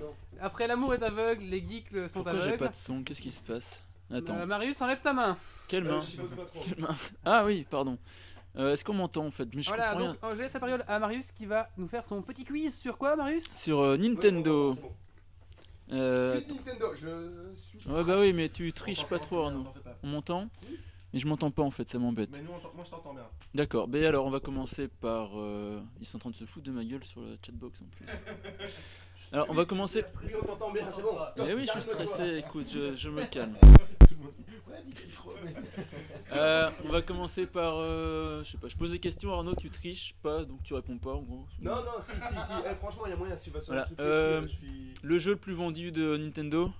[0.40, 2.58] Après l'amour est aveugle, les geeks le sont Pourquoi j'ai aveugles.
[2.64, 3.02] pas de son?
[3.02, 3.82] Qu'est-ce qui se passe?
[4.12, 5.30] Attends, Euh, Marius, enlève ta main.
[5.32, 5.34] Euh.
[5.68, 6.00] Quelle main?
[7.24, 7.96] Ah oui, pardon.
[8.56, 10.30] Euh, Est-ce qu'on m'entend en fait Mais je Voilà, comprends donc rien.
[10.30, 12.98] euh, je laisse la parole à Marius qui va nous faire son petit quiz sur
[12.98, 14.74] quoi, Marius Sur euh, Nintendo.
[14.74, 14.92] C'est bon.
[15.92, 17.88] Euh, Quiz Nintendo, je suis.
[17.88, 19.66] Ouais bah oui, mais tu triches pas trop Arnaud.
[20.02, 20.48] On m'entend
[21.12, 22.30] Mais je m'entends pas en fait, ça m'embête.
[22.32, 23.26] Mais nous, on t'en- moi je t'entends bien.
[23.54, 25.30] D'accord, ben alors on va commencer par...
[25.36, 27.86] euh, Ils sont en train de se foutre de ma gueule sur la chatbox en
[27.86, 28.06] plus.
[29.32, 30.04] Alors on va commencer...
[30.24, 31.16] Oui, on t'entend bien, c'est bon.
[31.30, 33.54] stop, Eh oui, je suis stressé, écoute, je, je me calme.
[33.62, 33.68] Mais-
[36.32, 37.74] Euh, on va commencer par...
[37.78, 40.98] euh, je sais pas, je pose des questions Arnaud, tu triches pas, donc tu réponds
[40.98, 41.44] pas en gros.
[41.60, 42.52] Non, non, si, si, si.
[42.70, 44.54] Eh, franchement, il y a moyen si tu vas sur Voilà, le truc euh, précis,
[44.60, 44.94] je suis.
[45.02, 46.70] Le jeu le plus vendu de Nintendo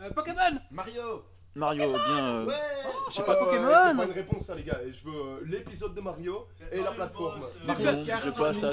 [0.00, 1.24] Euh, Pokémon Mario
[1.56, 2.24] Mario, bien...
[2.26, 2.54] euh, Ouais
[3.08, 3.68] je sais Euh, pas, Pokémon.
[3.90, 4.80] C'est pas une réponse, ça, les gars.
[4.86, 7.40] Et je veux euh, l'épisode de Mario et la plateforme.
[7.66, 7.90] Mario,
[8.24, 8.72] je passe à...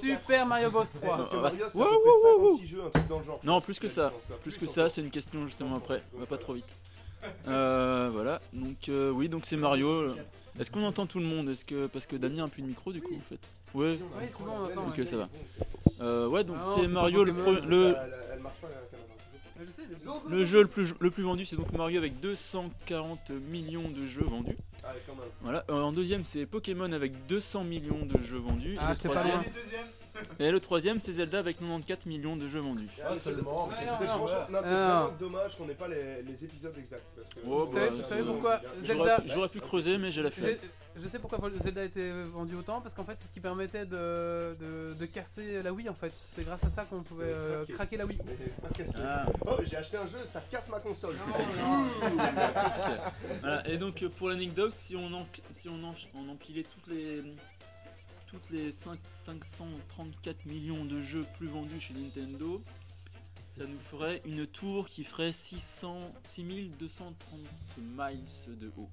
[0.00, 1.16] Super Mario Bros 3.
[1.16, 3.08] Parce que Ah, Mario, c'est ouais, à peu ouais, près ouais, 56 jeux, un truc
[3.08, 3.40] dans le genre.
[3.44, 4.12] Non, plus que ça.
[4.40, 6.02] Plus que ça, c'est une question justement après.
[6.16, 6.76] On va pas trop vite.
[7.48, 10.12] Euh, voilà, donc euh, oui, donc c'est Mario.
[10.58, 11.48] Est-ce qu'on entend tout le monde?
[11.50, 13.38] Est-ce que parce que Damien a plus de micro du coup en fait
[13.74, 13.96] Ouais.
[14.00, 15.28] Oui, c'est bon, on entend, Ok, ça va.
[16.00, 18.56] Euh, ouais, donc Ah non, c'est c'est Mario le Pokémon, pre- le Elle, elle marche
[18.60, 18.91] pas la
[20.28, 24.24] Le jeu le plus, le plus vendu, c'est donc Mario avec 240 millions de jeux
[24.24, 24.56] vendus.
[24.84, 25.24] Ah, quand même.
[25.40, 25.64] Voilà.
[25.70, 28.76] Euh, En deuxième, c'est Pokémon avec 200 millions de jeux vendus.
[28.80, 29.40] Ah, et, le j'étais pas troisième.
[30.38, 32.88] Et le troisième, c'est Zelda avec 94 millions de jeux vendus.
[33.02, 33.68] Ah, seulement.
[33.68, 35.06] c'est- franchement, non, Ah.
[35.08, 37.02] vraiment dommage qu'on n'ait pas les, les épisodes exacts.
[37.16, 38.32] Parce que Oh, Vous savez- vous c'est savez bon.
[38.34, 40.56] pourquoi J'aurais Zelda pu- J'aurais pu creuser, mais j'ai la Je, flemme.
[40.96, 43.84] je sais pourquoi Zelda a été vendu autant, parce qu'en fait c'est ce qui permettait
[43.86, 46.12] de, de, de casser la Wii en fait.
[46.36, 47.72] C'est grâce à ça qu'on pouvait euh, Craquer.
[47.74, 48.18] craquer la Wii.
[48.24, 48.34] Mais
[48.68, 48.98] pas cassé.
[49.04, 49.26] Ah.
[49.46, 51.14] Oh, j'ai acheté un jeu, ça casse ma console.
[53.40, 56.86] Voilà, et donc euh, pour l'anecdote, si on, en, si on, en- on empilait toutes
[56.94, 57.22] les,
[58.32, 62.62] toutes les 5 534 millions de jeux plus vendus chez Nintendo,
[63.50, 67.40] ça nous ferait une tour qui ferait 600, 6230
[67.78, 68.88] miles de haut.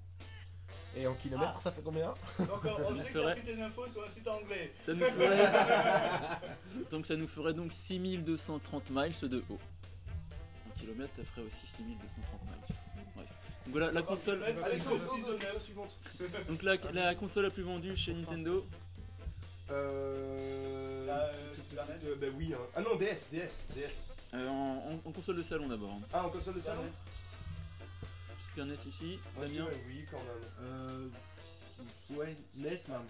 [0.97, 2.13] Et en kilomètres, ça fait combien?
[2.39, 4.73] Donc on, on sait ferait- tes infos sur un site anglais.
[4.77, 5.51] Ça nous ferait
[6.91, 9.59] donc ça nous ferait donc 6230 miles de haut.
[10.67, 12.75] En kilomètres, ça ferait aussi 6230 miles.
[13.15, 13.27] Bref.
[13.65, 15.63] Donc voilà, la console, neuf.
[15.63, 15.95] suivante.
[16.49, 18.65] donc la, la console la plus vendue chez Nintendo,
[19.71, 21.05] Euh.
[21.05, 22.15] La, euh, Super NES.
[22.19, 22.61] bah oui, hein.
[22.75, 24.07] Ah non, DS, DS, DS.
[24.33, 25.91] euh, en, en- en console de salon d'abord.
[25.91, 26.01] hein.
[26.13, 26.83] Ah, en console de salon
[28.47, 29.65] Super NES ici, Ouais, Damien.
[29.65, 30.51] ouais, Oui, quand même.
[30.61, 31.07] Euh.
[32.11, 33.05] Ouais, NES, même.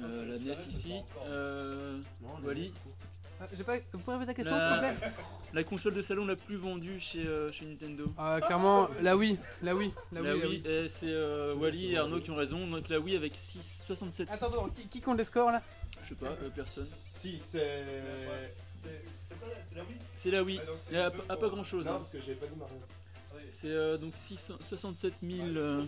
[0.00, 0.94] Euh, la NES ici.
[1.26, 2.72] Euh, Non, Wally.
[2.86, 3.25] Ah,
[3.56, 3.76] j'ai pas...
[3.92, 5.12] Vous pouvez répéter la question La- s'il vous plaît
[5.52, 8.12] la console de salon la plus vendue chez, euh, chez Nintendo.
[8.18, 10.40] Ah, Clairement la Wii, la Wii, la La Wii.
[10.40, 10.66] la Wii, Wii.
[10.70, 12.66] et c'est euh, Wally et Arnaud qui ont raison.
[12.66, 14.28] Donc la Wii avec 6, 67.
[14.30, 15.62] Attends, attends, qui, qui compte les scores là?
[16.04, 16.88] Je sais pas, euh, personne.
[17.14, 17.84] Si, c'est.
[19.64, 20.60] C'est la Wii C'est la Wii.
[20.62, 21.84] Ah, donc c'est Il y a deux pas, pour- pas grand chose.
[21.84, 22.74] Non, parce que j'avais pas dit Mario.
[23.50, 25.46] C'est euh, donc 600 67 000.
[25.56, 25.84] euh,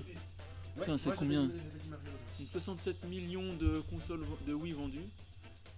[0.79, 1.53] Putain, c'est combien donc
[2.53, 5.01] 67 millions de consoles de Wii vendues.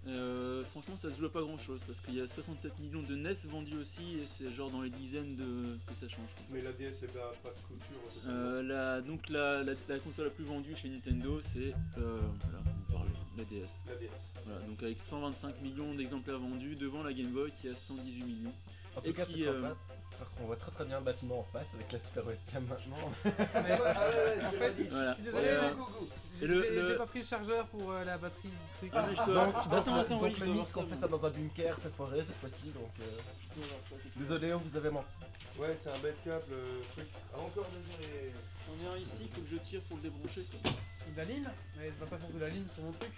[0.07, 3.03] Euh, franchement, ça se joue à pas grand chose parce qu'il y a 67 millions
[3.03, 6.31] de NES vendus aussi et c'est genre dans les dizaines de que ça change.
[6.35, 6.45] quoi.
[6.51, 8.01] Mais la DS, c'est pas, pas de couture.
[8.27, 12.19] Euh, la, donc la, la, la console la plus vendue chez Nintendo c'est euh,
[12.89, 13.69] voilà, la DS.
[13.87, 14.09] La DS.
[14.47, 18.55] Voilà, donc avec 125 millions d'exemplaires vendus devant la Game Boy qui a 118 millions.
[18.97, 19.77] En Et tout cas, qui, c'est euh, sympa.
[20.19, 22.97] Parce qu'on voit très très bien le bâtiment en face avec la super webcam maintenant.
[23.25, 24.89] Mais- Ah ouais, ouais, En c'est fait, valide.
[24.91, 25.11] Voilà.
[25.11, 25.61] Je suis désolé, euh,
[26.43, 28.91] le- j'ai le- j'ai pas pris le chargeur pour euh, la batterie du truc.
[28.95, 31.09] Ah, mais je dois- Donc, attends, donc, attends, donc oui, le qu'on ça, fait ça
[31.09, 33.63] dans un bunker cette forêt cette fois-ci donc euh,
[34.17, 35.07] désolé on vous avait menti.
[35.59, 37.09] Ouais, c'est un bête câble, le truc.
[37.35, 38.33] Ah, encore désolé.
[38.67, 40.43] J'en ai un ici, il faut que je tire pour le débrancher.
[40.43, 43.13] De la ligne Mais vais pas faire de la ligne sur mon truc.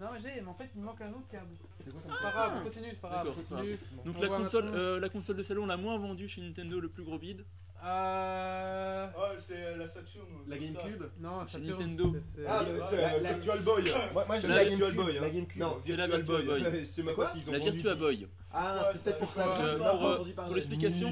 [0.00, 1.56] Non mais j'ai, mais en fait il me manque un autre câble.
[1.84, 3.78] C'est quoi C'est pas grave, continue, c'est pas grave, D'accord, c'est pas continue.
[4.04, 4.78] Donc On la voit console, maintenant.
[4.78, 7.44] euh, la console de salon la moins vendue chez Nintendo, le plus gros bide.
[7.84, 9.06] Euh...
[9.16, 10.26] Oh, c'est euh, la Saturn.
[10.34, 10.80] ou La comme ça.
[10.82, 11.02] GameCube?
[11.20, 12.12] Non, Chez Saturn, Nintendo.
[12.14, 13.84] c'est- c'est- Ah, Euh, c'est la- euh, la- Virtual Boy.
[14.12, 15.04] Moi, moi j'ai la la Virtual GameCube.
[15.04, 15.18] Boy.
[15.18, 15.20] hein.
[15.22, 15.60] La GameCube.
[15.60, 16.60] Non, C'est la Virtual Boy.
[16.62, 16.86] Boy.
[16.86, 17.94] C'est même Quoi pas s'ils ont La vendu Virtua.
[17.94, 18.28] Boy.
[18.52, 20.48] Ah, Ouais, c'est peut-être pour je ça que j'ai Euh, pas pour, euh, entendu parler.
[20.48, 21.10] pour l'explication.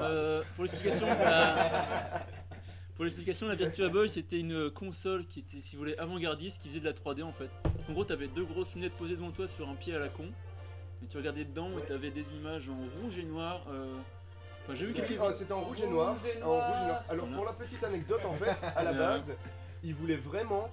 [0.00, 2.26] Euh, pour l'explication, la...
[3.02, 6.68] pour l'explication, la Virtua Boy c'était une console qui était, si vous voulez, avant-gardiste, qui
[6.68, 7.50] faisait de la 3D en fait.
[7.88, 10.26] En gros, t'avais deux grosses lunettes posées devant toi sur un pied à la con,
[11.02, 13.66] et tu regardais dedans et t'avais des images en rouge et noir.
[13.72, 13.92] euh,
[14.62, 15.18] Enfin, j'ai vu quelques.
[15.20, 16.14] Ah, C'était en rouge et noir.
[16.14, 17.02] Rouge et En rouge et noir.
[17.08, 17.36] Alors Voilà.
[17.38, 19.32] pour la petite anecdote, en fait, à la base,
[19.82, 20.70] ils voulaient vraiment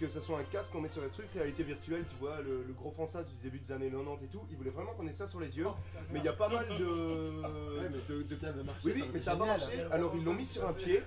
[0.00, 2.64] que ça soit un casque qu'on met sur les trucs, réalité virtuelle, tu vois, le,
[2.66, 4.40] le gros fantasme du début des années 90 et tout.
[4.50, 5.66] Ils voulaient vraiment qu'on ait ça sur les yeux.
[6.10, 6.74] Mais il y a pas mal de.
[6.74, 8.80] de- de- ça avait marché.
[8.84, 9.80] Oui, oui, mais ça a pas marché.
[9.90, 11.02] Alors ils l'ont mis sur un pied.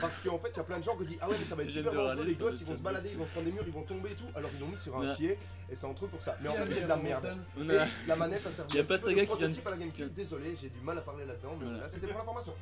[0.00, 1.54] Parce qu'en fait, il y a plein de gens qui disent Ah ouais, mais ça
[1.56, 3.46] va être super dangereux, râler les gosses ils vont se balader, ils vont se prendre
[3.46, 4.24] des murs, ils vont tomber et tout.
[4.36, 5.16] Alors ils l'ont mis sur un Ouais.
[5.16, 5.38] pied
[5.70, 6.36] et c'est un truc pour ça.
[6.40, 7.36] Mais en fait, c'est de la merde.
[7.58, 9.70] Et la manette a servi Il y a Pastaga de qui vient de- prototype à
[9.72, 10.14] la GameCube.
[10.14, 11.80] Désolé, j'ai du mal à parler là-dedans, mais Voilà.
[11.80, 12.54] là c'était pour l'information.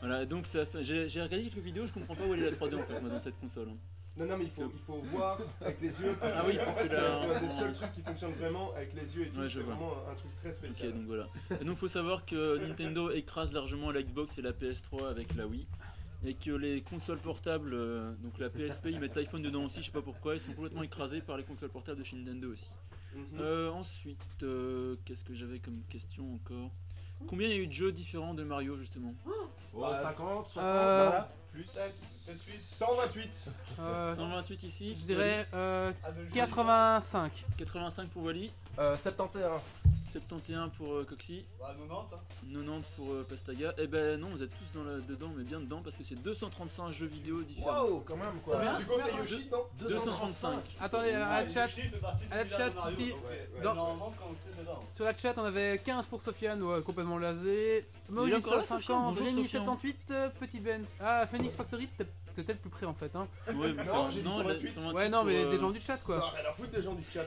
[0.00, 0.82] Voilà, donc ça fait...
[0.84, 3.00] j'ai j'ai regardé quelques vidéos, je comprends pas où elle est la 3D en fait,
[3.00, 3.68] moi, dans cette console.
[4.16, 6.16] Non, non, mais il faut, il faut voir avec les yeux.
[6.20, 8.34] Parce que Ah oui, en parce fait, que c'est un des seuls trucs qui fonctionnent
[8.34, 9.40] vraiment avec les yeux et tout.
[9.40, 10.92] Ouais, je c'est vraiment un truc très Ok, spécial.
[10.92, 11.28] donc voilà.
[11.60, 15.46] Et donc faut savoir que Nintendo écrase largement la Xbox et la PS3 avec la
[15.46, 15.66] Wii.
[16.26, 19.86] Et que les consoles portables, euh, donc la PSP, ils mettent l'iPhone dedans aussi, je
[19.86, 22.70] sais pas pourquoi, ils sont complètement écrasés par les consoles portables de chez Nintendo aussi.
[23.14, 23.22] Mhm.
[23.40, 26.70] Euh, ensuite, euh, qu'est-ce que j'avais comme question encore?
[27.26, 29.14] Combien il y a eu de jeux différents de Mario justement?
[29.26, 31.32] Oh, Bah, 50, 60, euh, voilà.
[31.54, 31.70] Plus
[32.26, 32.60] 28.
[32.60, 33.48] 128.
[33.78, 37.30] Euh, 128 ici je dirais euh, Ah, de jeux 85.
[37.56, 39.60] 85 pour Wally, Euh, 71.
[40.10, 41.90] 71 pour euh, Coxy, Bah, 90.
[42.14, 42.18] hein.
[42.52, 43.72] 90 pour euh, Pastaga.
[43.78, 46.14] Et ben non, vous êtes tous dans la- dedans, mais bien dedans parce que c'est
[46.22, 47.84] 235 jeux vidéo différents.
[47.84, 48.56] Wow, quand même quoi.
[48.56, 50.58] Combien Tu comptes les Yoshi, non 235.
[50.80, 52.96] Attendez, alors, à la chat, Yoshi fait partie du à la village chat, de Mario,
[52.98, 53.62] ici, donc, Ouais, ouais.
[53.62, 54.84] dans- Normalement, quand t'es dedans.
[54.94, 58.80] sur la chat on avait 15 pour Sofiane, ouais, complètement est Maurice encore là, 50,
[58.82, 59.62] Sofiane Bonjour, Rémi Sofiane.
[59.64, 60.86] 78, euh, Petit Benz.
[61.00, 62.06] Ah, Phoenix Factory, t'es
[62.36, 63.14] le plus près en fait.
[63.14, 63.26] Hein.
[63.48, 64.64] Ouais, mais Non, j'ai dit non, 128.
[64.66, 66.30] la- 128 Ouais, non, mais euh, des gens du chat Non, quoi.
[66.30, 67.24] rien à foutre des gens du chat.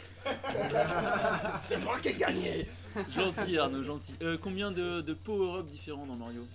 [1.62, 2.68] C'est moi qui ai gagné.
[3.10, 4.16] Gentil, Arnaud, gentil.
[4.24, 6.48] Euh, combien de, de power-up différents dans Mario?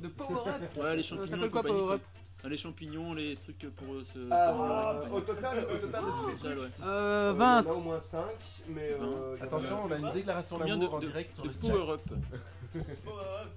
[0.00, 0.76] De Power Up?
[0.76, 1.26] Ouais, les Euh, champignons.
[1.28, 2.02] T'appelles et quoi compagnie, Power Up?
[2.44, 4.18] Ah, Les champignons, les trucs pour euh, se.
[4.30, 6.62] Ah, et au total, au total de tous les Total, trucs.
[6.68, 6.84] ouais.
[6.84, 7.60] Euh, euh, 20.
[7.62, 8.20] Il y en a au moins 5,
[8.68, 8.96] mais euh,
[9.36, 11.34] il y en a Attention, on a une déclaration Combien de, d'amour en de- direct
[11.34, 11.60] sur de le chat.
[11.60, 12.00] power-up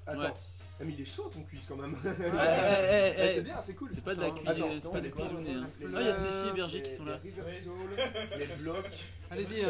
[0.08, 0.20] Attends.
[0.20, 0.34] Ouais.
[0.78, 1.96] Ah, mais il est chaud ton quiz quand même.
[2.06, 3.36] Eh, eh, eh, Eh, eh.
[3.36, 3.90] C'est bien, c'est cool.
[3.94, 5.54] C'est pas de la cuisine, c'est pas des cuisiniers.
[5.56, 5.70] Hein.
[5.82, 7.20] Ah, il y a Stéphie et Berger qui sont là.
[8.38, 8.86] Les blocs.
[9.32, 9.62] Allez-y, les-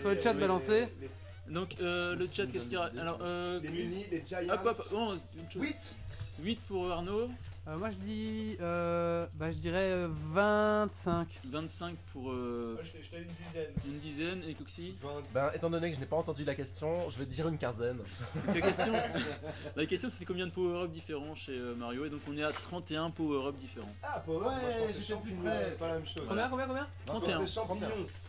[0.00, 3.68] sur le chat, les- Donc, euh, le chat, qu'est-ce qu'il y a Alors, euh, Les
[3.68, 4.54] mini, les giants.
[4.54, 5.62] hop, hop, bon, une chose.
[5.62, 5.94] 8
[6.42, 7.28] 8 pour Arnaud,
[7.66, 8.56] Euh, moi je dis.
[8.60, 11.26] Euh, bah je dirais euh, 25.
[11.46, 13.72] 25 pour euh, je t'ai une dizaine.
[13.86, 14.94] une dizaine et Coxy?
[15.02, 15.08] 20.
[15.32, 17.96] Ben, étant donné que je n'ai pas entendu la question, je vais dire une quinzaine.
[17.96, 18.06] Donc,
[18.54, 18.92] la question,
[19.76, 22.04] la question c'était combien de power-up différents chez euh, Mario?
[22.04, 23.94] Et donc on est à 31 power-up différents.
[24.02, 25.64] Ah, Power Up, Ouais, moi je pensais j'étais champignon, plus près.
[25.70, 26.24] c'est pas la même chose.
[26.28, 26.86] Combien, combien, combien?
[27.00, 27.40] Je 31.
[27.40, 27.86] pensais champignon.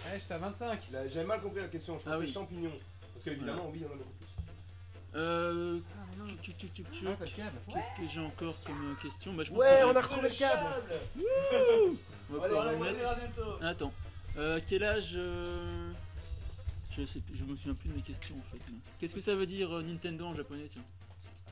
[0.09, 0.79] Allez, j'étais à 25.
[0.93, 2.31] Là, J'avais mal compris la question, je Ah pensais oui.
[2.31, 2.71] champignon.
[3.13, 4.25] Parce qu'évidemment, oui, il y en a beaucoup plus.
[5.17, 5.79] Euh,
[6.17, 6.27] non.
[6.41, 7.07] tchuc, tchuc, tchuc, tchuc.
[7.11, 9.83] Ah, t'as le câble Qu'est-ce que j'ai encore comme euh, question bah, je pense Ouais,
[9.83, 10.65] on a retrouvé le câble
[12.29, 13.51] on va Allez, pouvoir bientôt.
[13.61, 13.93] Attends,
[14.37, 15.91] euh, quel âge euh,
[16.91, 18.59] je, sais, plus- je me souviens plus de mes questions en fait.
[18.99, 20.81] Qu'est-ce que ça veut dire euh, Nintendo en japonais tiens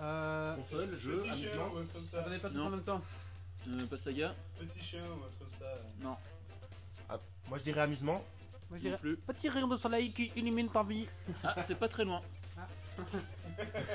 [0.01, 0.55] Euh.
[0.55, 1.63] Console, jeu, Petit chien amusement.
[1.73, 2.19] ou un truc comme ça.
[2.21, 2.65] Attendez pas tous Non.
[2.65, 3.01] en même temps.
[3.69, 5.77] euh, Pastaga Petit chien ou un truc comme ça.
[6.01, 6.15] Non,
[7.49, 8.23] Moi je dirais amusement.
[8.69, 8.97] Moi je non dirais.
[8.97, 9.17] plus.
[9.17, 11.05] Petit rayon de soleil qui illumine ta vie.
[11.43, 12.21] Ah, c'est pas très loin.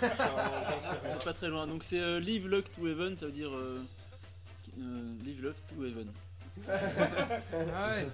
[0.00, 1.66] C'est pas très loin.
[1.66, 3.80] Donc c'est euh, Live Luck to Heaven, ça veut dire euh,
[4.80, 6.08] euh, Live Love to Heaven.
[7.74, 8.08] Ah ouais.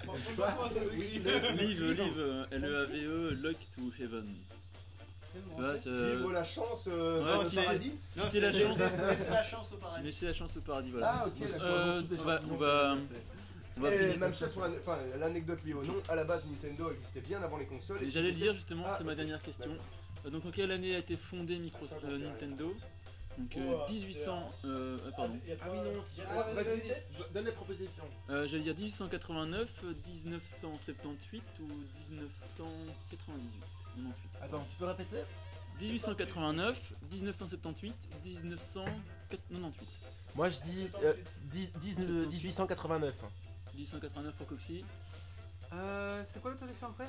[1.56, 4.26] Live, live, euh, L-E-A-V-E, Luck to Heaven.
[5.58, 8.40] Ouais, c'est, euh, Vivre la chance euh, ouais, dans le qu'il ait- paradis Non, Quitter
[8.40, 8.78] la c'est- chance.
[8.78, 10.04] Laissez la chance au paradis.
[10.04, 11.12] Laisser la chance au paradis, voilà.
[11.12, 11.60] Ah, ok, d'accord.
[11.66, 12.96] Euh, on va, on va,
[13.76, 14.18] on va Et finir.
[14.18, 17.56] même chose pour enfin, l'anecdote liée au nom, à la base Nintendo existait bien avant
[17.56, 18.02] les consoles.
[18.04, 19.16] Et J'allais le dire justement, Ah, c'est ma ok.
[19.16, 19.70] dernière question.
[19.70, 19.86] D'accord.
[20.24, 22.18] Euh, donc en quelle année a été fondée Micro Ça, euh.
[22.18, 22.74] Nintendo
[23.38, 25.38] Donc euh, Oh, 1800, euh, euh, pardon.
[25.60, 28.04] Ah oui, non, si- Ah, vas-y, donne les propositions.
[28.30, 31.66] Euh, J'allais dire 1889, euh, 1978 ou
[32.10, 33.10] 1998.
[33.10, 34.14] 98.
[34.42, 35.16] Attends, tu peux répéter?
[35.80, 37.94] 1889, 1978,
[38.24, 39.88] 1998.
[40.36, 41.14] Moi je dis euh,
[41.50, 43.14] 10 10 euh, 1889.
[43.74, 44.84] 1889 pour Coxy.
[45.72, 46.22] Euh.
[46.32, 47.08] C'est quoi l'autre question après?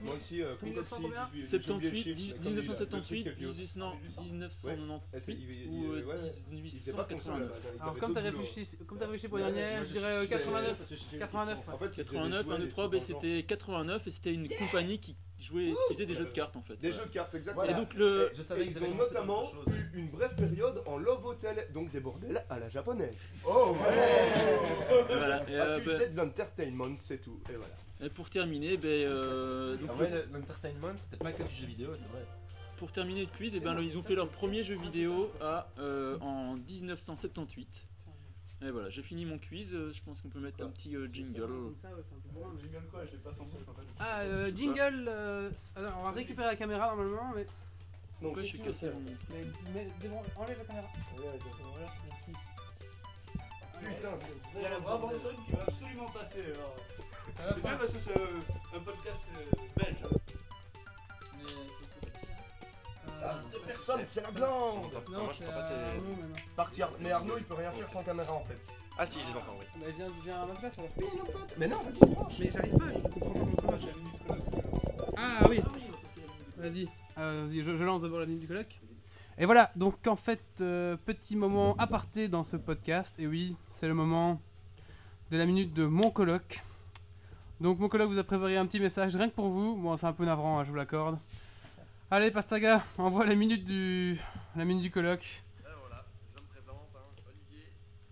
[0.00, 2.40] Moi aussi, euh, comme 1900 Coxy, combien 18, j'ai oublié le 78, chiffre, dix- comme
[2.42, 3.52] il a- le 1978, truc est vieux.
[3.52, 6.18] 18, non, 1998 Eh, c'est- il- il- ou euh, ouais, ouais.
[6.50, 7.50] Il faisait pas de console 1889.
[7.52, 10.06] là-bas, ils Alors comme t'as réfléchi, comme t'as réfléchi pour Ouais, la dernière, je dirais
[10.12, 10.76] euh, sais- 89.
[10.78, 11.72] parce que j'ai une 89, question.
[11.74, 13.12] En fait, ils faisaient des 89, jouets, 1, 2, des 3, trucs bah, dans le
[13.12, 13.20] genre.
[13.22, 16.62] c'était 89 et c'était une compagnie qui jouait, qui faisait des jeux de cartes en
[16.62, 16.76] fait.
[16.80, 17.64] Des jeux de cartes, exactement.
[17.64, 19.52] Et donc le, qu'ils ils avaient ont notamment
[19.94, 23.20] eu une brève période en Love Hotel, donc des bordels à la japonaise.
[23.46, 25.42] Oh ouais voilà.
[25.48, 27.38] Et, Parce euh, que bah, c'est de l'entertainment, c'est tout.
[27.50, 27.74] Et voilà.
[28.02, 29.90] Et pour terminer, ben, euh, donc,
[30.32, 32.26] l'entertainment c'était pas que du jeu vidéo, c'est vrai.
[32.76, 36.18] pour terminer le quiz, et ben, ils ont fait leur premier jeu vidéo à, euh,
[36.20, 37.88] en 1978.
[38.64, 39.74] Et voilà, j'ai fini mon quiz.
[39.74, 41.48] euh, Je pense qu'on peut mettre un petit euh, jingle.
[43.98, 45.06] Ah, euh, jingle.
[45.08, 47.44] euh, alors, on va récupérer la caméra normalement, mais.
[47.44, 47.54] Donc,
[48.20, 49.00] Pourquoi je suis cassé mon...
[49.30, 49.44] mais,
[49.74, 50.88] mais enlève la caméra.
[53.82, 56.76] Putain, c'est Il y a la qui va absolument passer alors.
[57.36, 59.96] C'est bien parce que c'est un, un podcast euh, belge.
[61.36, 65.64] Mais c'est pour- Ah, deux personnes, c'est la glande Non, Moi, je c'est crois pas
[65.64, 66.36] à tes- Arnaud maintenant.
[66.56, 66.90] Partir.
[67.00, 68.58] Mais Arnaud, il peut rien faire sans caméra en fait.
[68.98, 69.66] Ah si, je les entends, oui.
[69.80, 70.90] Bah, viens, viens à ma place alors.
[71.58, 72.34] Mais non, vas-y, branche.
[72.38, 73.84] Mais j'arrive pas, je comprends pas comment ça marche.
[75.16, 75.60] Ah oui,
[76.58, 78.78] vas-y, Euh, vas-y, je, je lance d'abord la minute du colloque.
[79.38, 83.18] Et voilà, donc en fait, euh, petit moment aparté dans ce podcast.
[83.18, 84.40] Et oui, c'est le moment
[85.30, 86.62] de la minute de mon colloque.
[87.62, 89.76] Donc mon colloque vous a préparé un petit message rien que pour vous.
[89.76, 91.18] Bon, c'est un peu navrant, hein, je vous l'accorde.
[92.10, 94.18] Allez, Pastaga, envoie la minute du,
[94.56, 95.24] la minute du colloque.
[95.60, 96.04] Et voilà,
[96.36, 97.68] je me présente, hein, Olivier,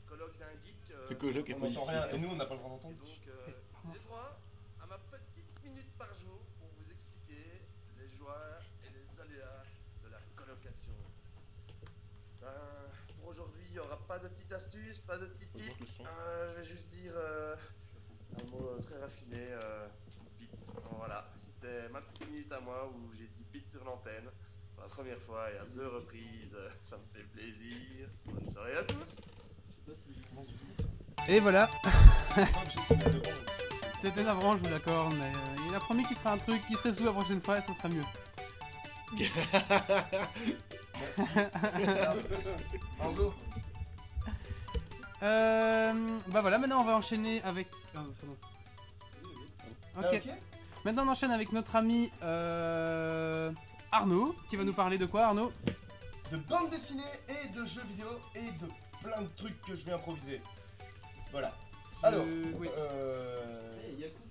[0.07, 0.77] colloque d'un geek.
[0.93, 1.91] euh, Le colloque est On n'entend policier.
[1.99, 2.95] rien, et nous on n'a pas le droit d'entendre.
[2.97, 3.53] donc, euh,
[3.93, 4.39] j'ai droit
[4.83, 7.61] à ma petite minute par jour pour vous expliquer
[7.99, 8.41] les joies
[8.87, 9.65] et les aléas
[10.05, 10.93] de la colocation.
[12.41, 12.49] Ben,
[13.19, 16.01] pour aujourd'hui, il n'y aura pas de petites astuces, pas de petits tips.
[16.01, 17.55] Euh, je vais juste dire euh,
[18.39, 19.87] un mot euh, très raffiné, euh,
[20.39, 20.51] bit.
[20.97, 24.31] Voilà, c'était ma petite minute à moi où j'ai dit bit sur l'antenne.
[24.75, 28.09] Pour la première fois et à deux reprises, euh, ça me fait plaisir.
[28.25, 29.27] Bonne soirée à tous.
[31.29, 31.69] Et voilà,
[34.03, 36.75] c'était navrant, je vous l'accorde, mais euh, il a promis qu'il ferait un truc qui
[36.75, 38.05] serait sous la prochaine fois et ça sera mieux.
[43.01, 43.35] Arnaud
[45.23, 47.69] Euh, bah voilà, maintenant on va enchaîner avec.
[47.95, 48.37] ah, pardon.
[49.97, 50.23] Ah, Ok.
[50.85, 53.53] Maintenant on enchaîne avec notre ami euh,
[53.93, 55.53] Arnaud, qui va nous parler de quoi Arnaud?
[56.33, 58.69] De bande dessinée et de jeux vidéo et de
[59.03, 60.41] plein de trucs que je vais improviser.
[61.33, 61.53] Voilà.
[62.03, 62.69] Alors, Euh, oui.
[62.79, 63.77] euh,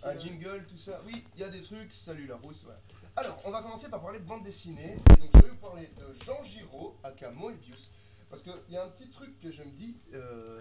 [0.04, 1.00] un jingle, tout ça?
[1.06, 1.94] Oui, il y a des trucs.
[1.94, 2.62] Salut la rousse.
[2.64, 2.80] voilà.
[3.16, 4.96] Alors, on va commencer par parler de bande dessinée.
[5.12, 7.92] Et donc, je vais vous parler de Jean Giraud, aka Moebius.
[8.30, 9.96] Parce qu'il y a un petit truc que je me dis.
[10.14, 10.60] euh,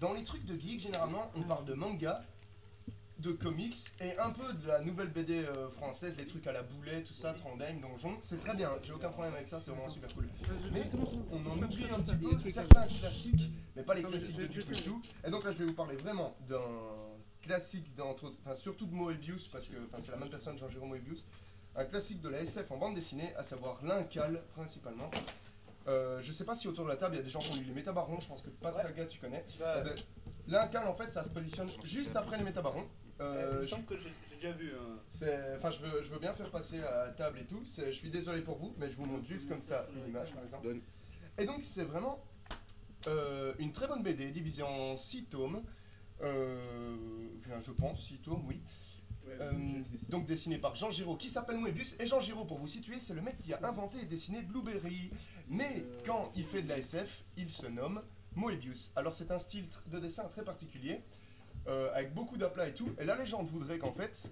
[0.00, 2.22] dans les trucs de geek, généralement, on parle de manga,
[3.18, 6.62] de comics et un peu de la nouvelle BD euh, française, les trucs à la
[6.62, 8.16] boulet, tout ça, Trondheim, Donjon.
[8.20, 10.28] C'est très bien, j'ai aucun problème avec ça, c'est vraiment super cool.
[10.72, 10.82] Mais
[11.30, 15.02] on en oublie un petit peu certains classiques, mais pas les classiques de tout tout.
[15.24, 16.60] Et donc là, je vais vous parler vraiment d'un
[17.42, 21.24] classique, d'entre, enfin, surtout de Moebius, parce que enfin, c'est la même personne, Jean-Jérôme Moebius.
[21.76, 25.10] Un classique de la SF en bande dessinée, à savoir l'Incal principalement.
[25.86, 27.50] Euh, je sais pas si autour de la table il y a des gens qui
[27.52, 29.44] ont lu les Métabarons, je pense que Pascal tu connais.
[29.48, 29.94] Eh ben,
[30.46, 32.86] L'Incal en fait ça se positionne juste après les Métabarons.
[33.20, 34.72] Euh, il je- semble que j'ai déjà vu
[35.08, 37.62] c'est, enfin, je veux, je veux bien faire passer à table et tout.
[37.64, 40.42] Je suis désolé pour vous, mais je vous montre juste comme ça une image, par
[40.42, 40.64] exemple.
[40.66, 40.80] Donne.
[41.38, 42.22] Et donc, c'est vraiment
[43.06, 45.62] euh, une très bonne BD divisée en 6 tomes.
[46.22, 46.58] Euh,
[47.46, 48.60] enfin, je pense 6 tomes, oui.
[49.40, 49.52] Euh,
[50.08, 51.96] donc dessiné par Jean Giraud qui s'appelle Moebius.
[51.98, 55.10] Et Jean Giraud pour vous situer c'est le mec qui a inventé et dessiné Blueberry.
[55.48, 58.02] Mais quand il fait de la SF il se nomme
[58.34, 58.92] Moebius.
[58.96, 61.02] Alors c'est un style de dessin très particulier
[61.66, 62.90] euh, avec beaucoup d'aplats et tout.
[62.98, 64.22] Et la légende voudrait qu'en fait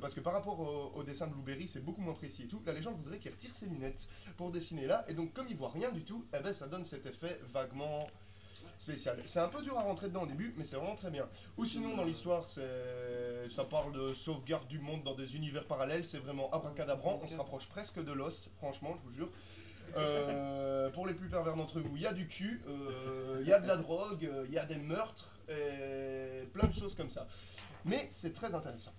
[0.00, 2.62] parce que par rapport au, au dessin de Blueberry c'est beaucoup moins précis et tout
[2.66, 5.04] la légende voudrait qu'il retire ses lunettes pour dessiner là.
[5.08, 8.06] Et donc comme il voit rien du tout eh ben ça donne cet effet vaguement
[8.78, 11.28] spécial c'est un peu dur à rentrer dedans au début mais c'est vraiment très bien
[11.56, 16.04] ou sinon, dans l'histoire, ça parle de sauvegarde du monde dans des univers parallèles.
[16.04, 17.20] C'est vraiment abracadabrant.
[17.22, 19.28] On se rapproche presque de Lost, franchement, je vous jure.
[19.96, 23.52] Euh, pour les plus pervers d'entre vous, il y a du cul, euh, il y
[23.52, 27.08] a de la drogue, euh, il y a des meurtres, et plein de choses comme
[27.08, 27.26] ça.
[27.84, 28.92] Mais c'est très intéressant.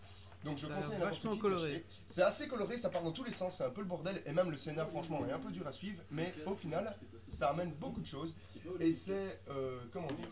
[0.44, 1.86] Donc je conseille vachement coloré.
[2.08, 4.32] C'est assez coloré, ça part dans tous les sens, c'est un peu le bordel, et
[4.32, 6.96] même le scénar, franchement, est un peu dur à suivre, mais au final,
[7.32, 8.36] ça amène beaucoup de choses.
[8.80, 10.30] Et c'est, euh, comment dire,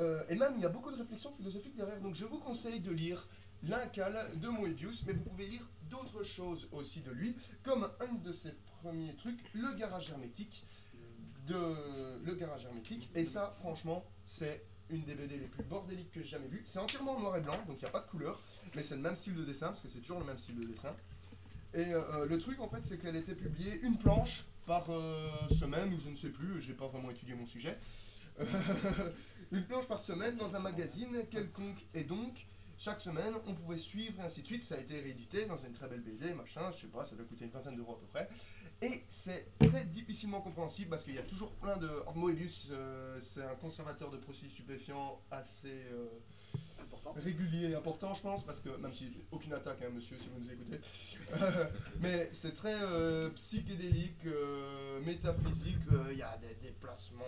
[0.00, 2.00] euh, et même, il y a beaucoup de réflexions philosophiques derrière.
[2.00, 3.28] Donc, je vous conseille de lire
[3.64, 8.32] L'Incal de Moebius, mais vous pouvez lire d'autres choses aussi de lui, comme un de
[8.32, 10.66] ses premiers trucs, Le Garage Hermétique.
[11.46, 13.08] De Le Garage Hermétique.
[13.14, 16.62] Et ça, franchement, c'est une des BD les plus bordéliques que j'ai jamais vues.
[16.64, 18.42] C'est entièrement en noir et blanc, donc il n'y a pas de couleur,
[18.74, 20.66] mais c'est le même style de dessin, parce que c'est toujours le même style de
[20.66, 20.94] dessin.
[21.74, 25.28] Et euh, euh, le truc, en fait, c'est qu'elle était publiée une planche par euh,
[25.50, 27.78] semaine, ou je ne sais plus, j'ai pas vraiment étudié mon sujet.
[29.52, 31.84] une planche par semaine dans un magazine quelconque.
[31.94, 32.46] Et donc,
[32.78, 34.64] chaque semaine, on pouvait suivre et ainsi de suite.
[34.64, 37.24] Ça a été réédité dans une très belle BD, machin, je sais pas, ça doit
[37.24, 38.28] coûter une vingtaine d'euros à peu près.
[38.80, 41.88] Et c'est très difficilement compréhensible parce qu'il y a toujours plein de.
[42.16, 46.08] Moebius, euh, c'est un conservateur de produits stupéfiants assez euh,
[47.16, 50.40] régulier et important, je pense, parce que même si aucune attaque, hein, monsieur, si vous
[50.40, 50.80] nous écoutez,
[52.00, 55.78] mais c'est très euh, psychédélique, euh, métaphysique.
[55.92, 57.24] euh, Il y a des déplacements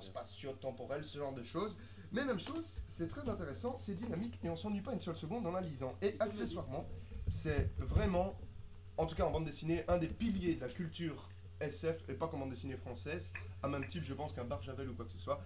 [0.00, 1.76] spatio-temporels, ce genre de choses.
[2.12, 5.46] Mais même chose, c'est très intéressant, c'est dynamique et on s'ennuie pas une seule seconde
[5.46, 5.94] en la lisant.
[6.02, 6.88] Et accessoirement,
[7.28, 8.36] c'est vraiment,
[8.96, 11.28] en tout cas en bande dessinée, un des piliers de la culture
[11.60, 13.30] SF et pas comme bande dessinée française,
[13.62, 15.40] à même type, je pense, qu'un Barjavel ou quoi que ce soit.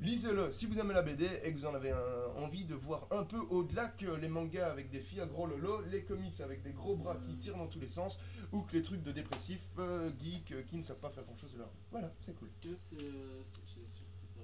[0.00, 3.06] Lisez-le si vous aimez la BD et que vous en avez un- envie de voir
[3.10, 6.62] un peu au-delà que les mangas avec des filles à gros lolo, les comics avec
[6.62, 8.18] des gros bras qui tirent dans tous les sens,
[8.52, 11.36] ou que les trucs de dépressifs, euh, geeks, euh, qui ne savent pas faire grand
[11.38, 11.78] chose de leur vie.
[11.90, 12.48] Voilà, c'est cool.
[12.48, 12.96] Est-ce que c'est.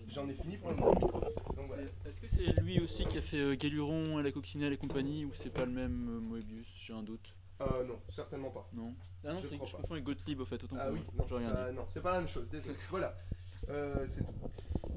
[0.09, 0.93] J'en ai fini pour le moment.
[0.95, 1.83] Donc voilà.
[2.03, 4.77] c'est- Est-ce que c'est lui aussi qui a fait euh, Galuron et la coccinelle et
[4.79, 6.67] compagnie ou c'est pas le même euh, Moebius?
[6.81, 7.35] J'ai un doute.
[7.61, 8.69] Euh, non, certainement pas.
[8.73, 8.95] Non
[9.25, 9.79] Ah non, Je c'est crois je pas.
[9.83, 11.15] confonds avec Gottlieb au fait, autant Ah pour oui, moi.
[11.19, 11.77] non, J'ai rien ça- dit.
[11.77, 12.75] non, c'est pas la même chose, désolé.
[12.91, 13.15] voilà,
[13.71, 14.33] Euh, c'est tout.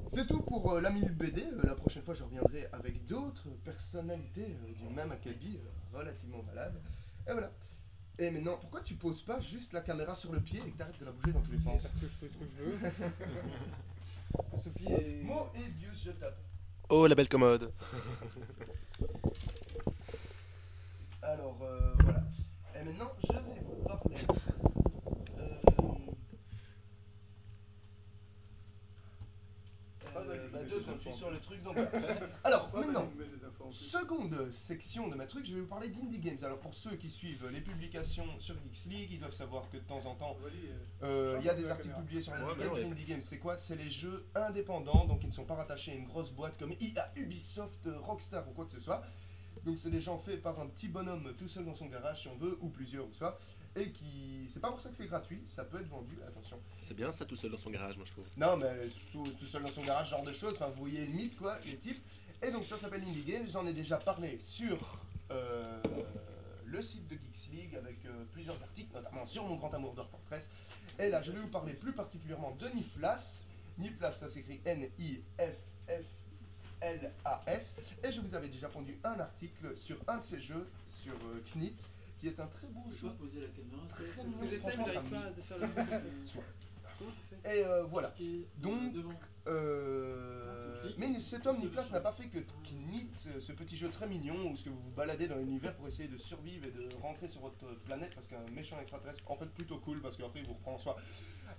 [0.08, 1.42] C'est tout pour euh, la minute BD.
[1.42, 6.42] Euh, la prochaine fois, je reviendrai avec d'autres personnalités euh, du même acabit, euh, relativement
[6.44, 6.80] malades.
[7.28, 7.50] Et voilà.
[8.18, 10.98] Et maintenant, pourquoi tu poses pas juste la caméra sur le pied et que t'arrêtes
[10.98, 11.82] de la bouger dans tous les sens?
[11.82, 12.78] Parce que je fais ce que je veux.
[14.32, 15.22] Parce que ce pied est.
[15.24, 16.38] Mo et Bius, je tape.
[16.88, 17.72] Oh, la belle commode.
[21.22, 22.22] Alors, euh, voilà.
[22.80, 24.16] Et maintenant, je vais vous parler.
[25.38, 25.58] Euh,
[30.16, 31.76] euh, bah, deux secondes, je suis sur le truc, donc.
[32.44, 33.08] Alors, maintenant,
[33.72, 36.38] Seconde section de ma truc, je vais vous parler d'indie games.
[36.42, 39.82] Alors pour ceux qui suivent les publications sur Geeks League, ils doivent savoir que de
[39.82, 40.36] temps en temps,
[41.02, 42.92] euh, il y a des articles publiés sur Indie Games.
[42.92, 43.58] Indie Games, c'est quoi?
[43.58, 46.72] C'est les jeux indépendants, donc ils ne sont pas rattachés à une grosse boîte comme
[46.80, 49.02] EA, Ubisoft, Rockstar ou quoi que ce soit.
[49.64, 52.28] Donc c'est des gens faits par un petit bonhomme tout seul dans son garage si
[52.28, 53.38] on veut, ou plusieurs ou soit,
[53.76, 54.48] et qui...
[54.50, 56.58] C'est pas pour ça que c'est gratuit, ça peut être vendu, attention.
[56.80, 58.26] C'est bien ça tout seul dans son garage, moi je trouve.
[58.36, 61.36] Non mais tout seul dans son garage, genre de choses, enfin vous voyez le mythe
[61.36, 62.02] quoi, les types.
[62.42, 65.00] Et donc ça s'appelle Indie Game, j'en ai déjà parlé sur
[65.30, 65.82] euh,
[66.64, 70.08] le site de Geeks League avec euh, plusieurs articles, notamment sur mon grand amour d'Or
[70.08, 70.48] Fortress.
[70.98, 73.42] Et là je vais vous parler plus particulièrement de Niflas.
[73.78, 75.36] Niflas ça s'écrit N-I-F-F-L-A-S.
[78.04, 81.42] Et je vous avais déjà pondu un article sur un de ces jeux, sur euh,
[81.52, 81.76] Knit,
[82.26, 83.08] qui est un très beau jeu.
[83.18, 85.20] poser la caméra, c'est Très C'est ce mignon, que j'essaie, mais franchement, ça j'arrive me-
[85.20, 86.26] pas de faire le.
[86.26, 86.42] Soit.
[86.98, 87.58] Comment tu fais?
[87.58, 88.14] Et euh, voilà.
[88.58, 89.12] Donc, devant.
[89.46, 94.50] Euh, mais cet homme, Nicolas, n'a pas fait que Knit, ce petit jeu très mignon
[94.50, 97.28] où ce que vous vous baladez dans l'univers pour essayer de survivre et de rentrer
[97.28, 100.54] sur votre planète parce qu'un méchant extraterrestre, en fait plutôt cool parce qu'après il vous
[100.54, 100.96] reprend en soi,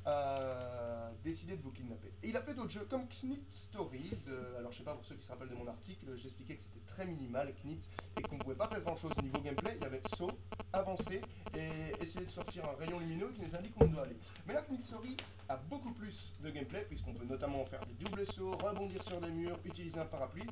[0.05, 2.13] a décidé de vous kidnapper.
[2.23, 4.11] Et il a fait d'autres jeux comme Knit Stories.
[4.29, 6.61] euh, alors je sais pas pour ceux qui se rappellent de mon article, j'expliquais que
[6.61, 7.81] c'était très minimal Knit
[8.17, 9.75] et qu'on pouvait pas faire grand chose au niveau gameplay.
[9.77, 10.31] Il y avait saut,
[10.73, 11.21] avancer
[11.55, 14.17] et essayer de sortir un rayon lumineux qui nous indique où on doit aller.
[14.47, 15.17] Mais là, Knit Stories
[15.49, 19.29] a beaucoup plus de gameplay puisqu'on peut notamment faire des doubles sauts, rebondir sur des
[19.31, 20.47] murs, utiliser un parapluie.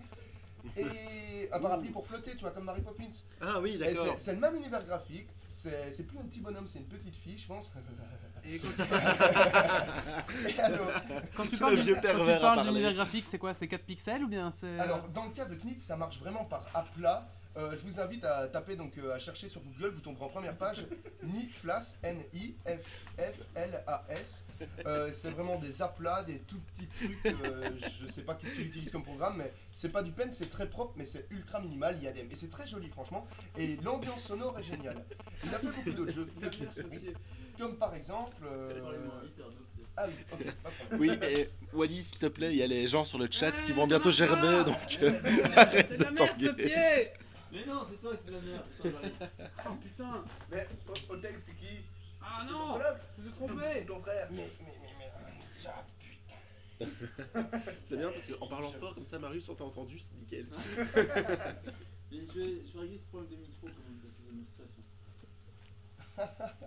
[0.78, 3.04] Et un parapluie pour flotter, tu vois, comme Mary Poppins.
[3.42, 4.06] Ah oui, d'accord.
[4.18, 7.16] c'est- C'est le même univers graphique, c'est c'est plus un petit bonhomme, c'est une petite
[7.16, 7.72] fille, je pense.
[8.48, 8.82] Et quand tu,
[10.50, 10.92] Et alors,
[11.36, 13.54] quand tu Le parles, quand tu parles d'univers graphique, c'est quoi?
[13.54, 14.80] C'est 4 pixels ou bien c'est.
[14.80, 17.28] alors, dans le cas de Knit, ça marche vraiment par aplat.
[17.58, 20.30] Euh, je vous invite à taper, donc euh, à chercher sur Google, vous tomberez en
[20.30, 20.86] première page,
[21.24, 21.96] Niflas,
[23.66, 24.46] N-I-F-F-L-A-S.
[24.86, 27.70] Euh, c'est vraiment des aplats, des tout petits trucs, euh,
[28.02, 30.70] je sais pas qu'est-ce qu'il utilise comme programme, mais c'est pas du pen, c'est très
[30.70, 32.22] propre, mais c'est ultra minimal, il y a des...
[32.22, 35.04] Et c'est très joli, franchement, et l'ambiance sonore est géniale.
[35.44, 36.28] Il a fait beaucoup d'autres jeux,
[37.60, 38.36] comme par exemple...
[38.46, 39.10] euh.
[39.98, 40.70] Ah oui, ok, pas.
[40.98, 43.72] Oui, et Wally, s'il te plaît, il y a les gens sur le chat qui
[43.72, 46.66] vont ça bientôt gerber, donc C'est arrête de de la merde ce t'engueuler.
[46.66, 47.10] pied
[47.54, 48.64] Mais non, c'est toi qui fais de la merde.
[48.82, 49.00] Putain.
[49.66, 50.68] Oh putain Mais
[51.22, 51.86] texte, c'est qui?
[52.26, 52.80] Ah C'est non
[53.18, 55.68] Je me trompé Ton frère Mais, mais, mais, mais...
[55.68, 57.60] ah, putain.
[57.84, 60.48] C'est bien parce qu'en parlant fort comme ça, Marius, on t'a entendu, c'est nickel.
[62.12, 64.32] Mais je vais, je vais régler ce problème de micro quand même parce que ça
[64.32, 64.76] me stresse.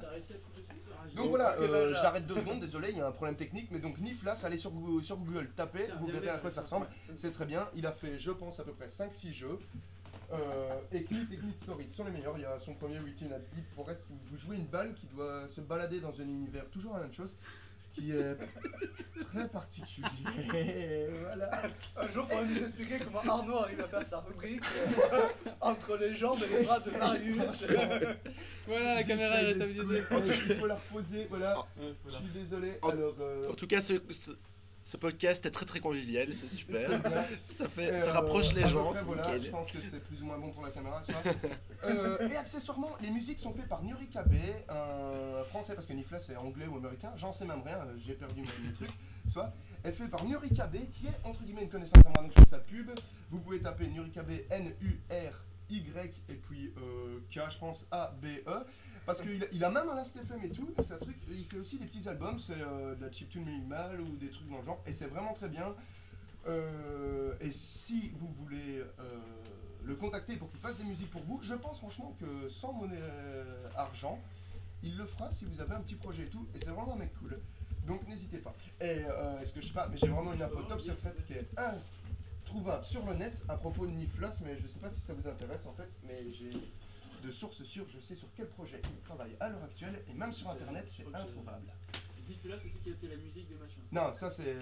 [0.01, 3.01] T'as réussi à foutre dessus Donc voilà, Ok, euh, j'arrête deux secondes, désolé, il y
[3.01, 6.29] a un problème technique, mais donc Niflas, allez sur Google, sur Google tapez, vous verrez
[6.29, 7.13] à quoi ça ressemble, ça.
[7.17, 9.59] c'est très bien, il a fait, je pense, à peu près 5-6 jeux,
[10.33, 13.33] euh, et Knit et Knit Stories sont les meilleurs, il y a son premier Within
[13.33, 16.69] at Deep Forest où vous jouez une balle qui doit se balader dans un univers
[16.71, 17.35] toujours la même chose,
[17.93, 18.37] qui est
[19.33, 20.07] très particulier,
[21.23, 21.63] voilà.
[21.97, 24.63] Un jour, on va nous expliquer comment Arnaud arrive à faire sa rubrique
[25.13, 25.23] euh,
[25.61, 27.67] entre les jambes et les bras de Marius.
[28.67, 30.05] Voilà, la caméra est cool.
[30.51, 33.15] Il faut la reposer, voilà, Ouais, je suis désolé, En- alors...
[33.21, 34.33] euh, En tout cas, ce, ce,
[34.89, 36.89] ce podcast est très très convivial, c'est super.
[37.43, 40.23] Ça, fait, Euh, ça rapproche les peu gens, près, voilà, je pense que c'est plus
[40.23, 41.03] ou moins bon pour la caméra.
[41.85, 44.35] Euh, et accessoirement, les musiques sont faites par Nurika B,
[44.69, 48.15] un français, parce que Nifla c'est anglais ou américain, j'en sais même rien, euh, j'ai
[48.15, 48.91] perdu mes, trucs,
[49.31, 49.53] soit.
[49.85, 52.33] Elle est faite par Nurika B, qui est entre guillemets une connaissance à moi, donc
[52.35, 52.91] je fais sa pub.
[53.31, 58.67] Vous pouvez taper Nurika B, N-U-R-Y, et puis euh, K, je pense, A-B-E.
[59.09, 61.57] Parce qu'il il a même un Last FM et tout, c'est un truc, il fait
[61.57, 64.63] aussi des petits albums, c'est euh, de la chiptune minimale ou des trucs dans le
[64.63, 65.75] genre, et c'est vraiment très bien.
[66.47, 69.19] Euh, et si vous voulez euh,
[69.83, 73.01] le contacter pour qu'il fasse des musiques pour vous, je pense franchement que sans monnaie
[73.77, 74.21] argent,
[74.83, 76.99] il le fera si vous avez un petit projet et tout, et c'est vraiment un
[76.99, 77.39] mec cool.
[77.87, 78.55] Donc n'hésitez pas.
[78.79, 79.05] Et
[79.41, 81.33] est-ce que je sais pas, mais j'ai vraiment une info top sur le fait qui
[81.33, 81.49] est
[82.45, 85.27] introuvable sur le net à propos de Niflas, mais je sais pas si ça vous
[85.27, 86.53] intéresse en fait, mais j'ai
[87.21, 90.33] de sources sûres, je sais sur quel projet il travaille à l'heure actuelle, et même
[90.33, 91.73] sur internet c'est introuvable.
[92.29, 93.83] Niflas, c'est qui a fait la musique des machins.
[93.91, 94.55] Non, ça c'est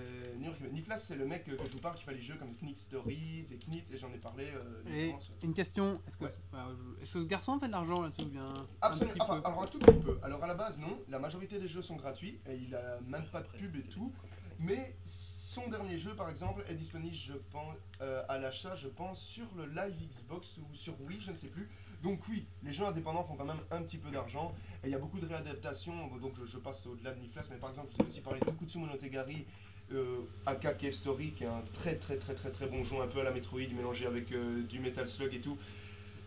[0.73, 3.47] Niflas, c'est le mec que je vous parle qui fait les jeux comme Knit Stories
[3.51, 4.53] et Knit, et j'en ai parlé.
[4.55, 6.31] euh, Et une question, est-ce que, Ouais.
[6.31, 9.15] je- est-ce que ce garçon fait de l'argent là-dessus ou bien un Absolument.
[9.19, 10.17] Enfin, alors un tout petit peu.
[10.23, 10.97] Alors à la base, non.
[11.09, 14.13] La majorité des jeux sont gratuits et il a même pas de pub et tout.
[14.61, 19.21] Mais son dernier jeu, par exemple, est disponible, je pense, euh, à l'achat, je pense,
[19.21, 21.69] sur le Live Xbox ou sur Wii, je ne sais plus.
[22.07, 24.55] Donc oui, les jeux indépendants font quand même un petit peu d'argent.
[24.85, 25.93] Et il y a beaucoup de réadaptations.
[26.23, 28.39] Donc je, je passe au-delà de Niflas, mais par exemple, je vous ai aussi parlé
[28.39, 29.45] de Kutsu Monotegari.
[29.93, 33.07] Euh, aka Cave Story qui est un très très très très très bon jeu un
[33.07, 35.57] peu à la Metroid mélangé avec euh, du Metal Slug et tout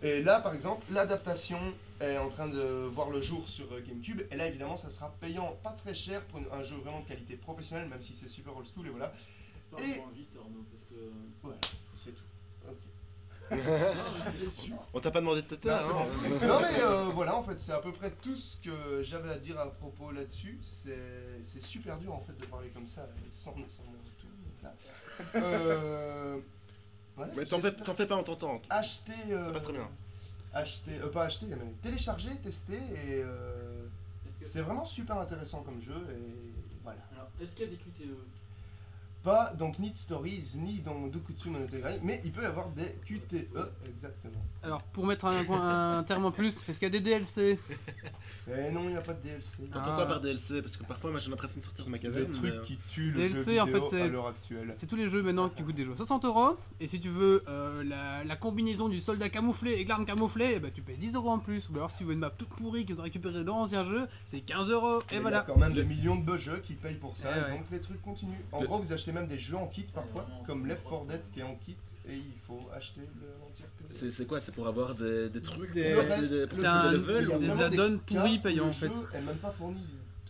[0.02, 1.60] et là, par exemple, l'adaptation
[2.00, 4.22] est en train de voir le jour sur euh, GameCube.
[4.32, 7.36] Et là, évidemment, ça sera payant pas très cher pour un jeu vraiment de qualité
[7.36, 8.88] professionnelle, même si c'est super old school.
[8.88, 9.12] Et voilà,
[9.70, 10.96] Parle Et- vite, Arnaud, parce que.
[11.44, 11.58] voilà
[11.96, 12.24] c'est tout.
[12.66, 12.78] Ok.
[12.78, 13.39] Non, mais c'est déçu.
[14.94, 16.48] On t'a pas demandé de te Non, taire, c'est hein bon.
[16.48, 19.38] Non, mais euh, voilà, en fait, c'est à peu près tout ce que j'avais à
[19.38, 20.60] dire à propos là-dessus.
[20.62, 20.98] C'est
[21.42, 24.28] c'est super dur, en fait, de parler comme ça, sans nécessairement tout.
[25.36, 26.38] Euh,
[27.16, 28.62] Voilà, Mais t'en fais, fais pas, on t'entend.
[28.70, 29.14] Acheter.
[29.32, 29.90] euh, Ça passe très bien.
[30.54, 33.86] Acheter, euh, pas acheter, mais télécharger, tester et euh,
[34.44, 37.00] c'est vraiment super intéressant comme jeu et voilà.
[37.14, 38.18] Alors, est-ce qu'il y a des QTE
[39.24, 42.96] Pas donc ni de stories ni dans Dokutsu Monogatari, mais il peut y avoir des
[43.06, 43.50] QTE
[43.86, 44.42] exactement.
[44.64, 47.60] Alors, pour mettre un, un terme en plus, est-ce qu'il y a des DLC
[48.48, 49.64] Et non, il n'y a pas de DLC.
[49.72, 49.96] T'entends Ah.
[49.96, 52.32] quoi par DLC Parce que parfois, moi j'ai l'impression de sortir de ma Des caverne.
[52.32, 54.74] trucs mais- qui tuent le DLC, jeu en vidéo fait, c'est- à l'heure actuelle.
[54.76, 56.58] C'est tous les jeux maintenant qui coûtent des jeux 60 euros.
[56.80, 60.54] Et si tu veux euh, la, la combinaison du soldat camouflé et de l'arme camouflée,
[60.56, 61.68] eh ben, tu payes 10 euros en plus.
[61.70, 63.84] Ou alors, si tu veux une map toute pourrie que tu as récupérée dans l'ancien
[63.84, 65.02] jeu, c'est 15 euros.
[65.12, 65.40] Et il y voilà.
[65.40, 67.58] a quand même des millions de beaux jeux qui payent pour ça, Eh et ouais.
[67.58, 68.32] donc les trucs continuent.
[68.52, 70.90] En Le- gros, vous achetez même des jeux en kit parfois, non, comme Left pas
[70.92, 71.76] 4 Dead qui est en kit,
[72.08, 73.84] et il faut acheter le- l'entièreté.
[73.90, 77.62] C'est c'est quoi C'est pour avoir des, des trucs Des- C'est un- levels ou- des
[77.62, 78.88] add-ons pourris payants, en fait.
[78.88, 79.86] jeu est même pas fourni.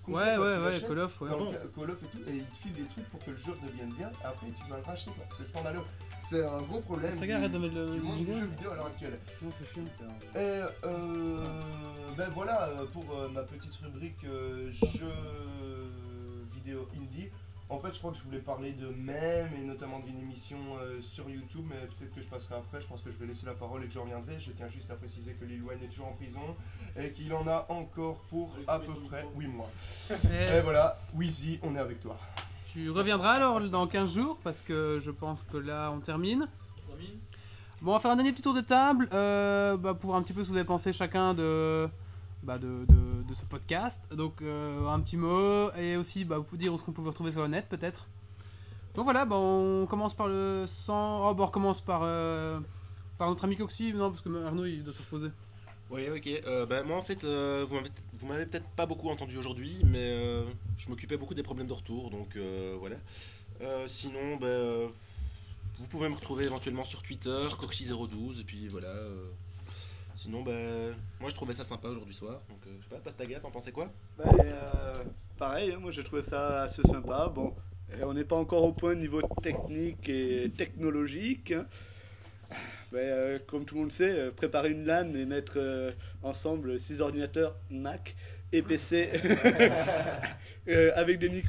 [0.07, 0.81] Ouais, ouais, ouais.
[0.87, 1.29] Call of, ouais.
[1.31, 1.35] Ah
[1.75, 3.93] Call of et tout, et il te file des trucs pour que le jeu devienne
[3.95, 5.25] bien, après tu dois le racheter quoi.
[5.37, 5.81] C'est scandaleux.
[6.27, 7.11] C'est un gros problème.
[7.13, 9.19] Ça arrête de mettre le jeu vidéo à l'heure actuelle.
[9.41, 11.45] Non, c'est chiant, c'est un- Et euh,
[12.17, 15.85] ben voilà euh, pour euh, ma petite rubrique euh, jeux
[16.55, 17.29] vidéo indie.
[17.69, 20.99] En fait, je crois que je voulais parler de mèmes et notamment d'une émission euh,
[21.01, 22.81] sur YouTube, mais peut-être que je passerai après.
[22.81, 24.39] Je pense que je vais laisser la parole et que je reviendrai.
[24.39, 26.55] Je tiens juste à préciser que Lil Wayne est toujours en prison
[26.99, 29.39] et qu'il en a encore pour à peu près micro.
[29.39, 29.69] 8 mois.
[30.09, 32.17] Eh, Et voilà, Wheezy, on est avec toi.
[32.73, 36.47] Tu reviendras alors dans 15 jours parce que je pense que là on termine.
[36.87, 37.19] On termine
[37.81, 40.33] Bon, on va faire un dernier petit tour de table euh, bah, pour un petit
[40.33, 41.87] peu ce que vous avez pensé chacun de,
[42.43, 42.85] bah, de,
[43.35, 43.99] ce podcast.
[44.11, 47.09] Donc, euh, un petit mot et aussi bah, vous dire où ce qu'on peut vous
[47.09, 48.07] retrouver sur le net peut-être.
[48.95, 51.29] Donc voilà, bah, on commence par le 100.
[51.29, 52.59] Oh, bah, on recommence par, euh,
[53.17, 53.93] par notre ami Coxy.
[53.93, 55.29] Non, parce que Arnaud il doit se reposer.
[55.91, 56.27] Oui, ok.
[56.45, 57.65] Euh, ben, moi, en fait, euh,
[58.13, 60.43] vous m'avez- peut-être pas beaucoup entendu aujourd'hui, mais
[60.77, 62.37] je m'occupais beaucoup des problèmes de retour, donc
[62.79, 62.97] voilà.
[63.87, 64.39] Sinon,
[65.77, 68.93] vous pouvez me retrouver éventuellement sur Twitter, Coxy012, et puis voilà.
[70.19, 73.39] Sinon, ben, moi, je trouvais ça sympa aujourd'hui soir, donc euh, je sais pas, Pastaga,
[73.39, 73.89] t'en pensais quoi?
[74.17, 75.03] Bah, euh,
[75.37, 77.31] pareil, hein, moi j'ai trouvé ça assez sympa.
[77.33, 77.53] Bon,
[77.93, 81.51] euh, on n'est pas encore au point niveau technique et technologique.
[81.53, 81.65] hein.
[82.93, 85.93] Euh, comme tout le monde sait, préparer une LAN et mettre
[86.23, 88.15] ensemble six ordinateurs Mac
[88.51, 89.11] et PC
[90.95, 91.47] avec des micros.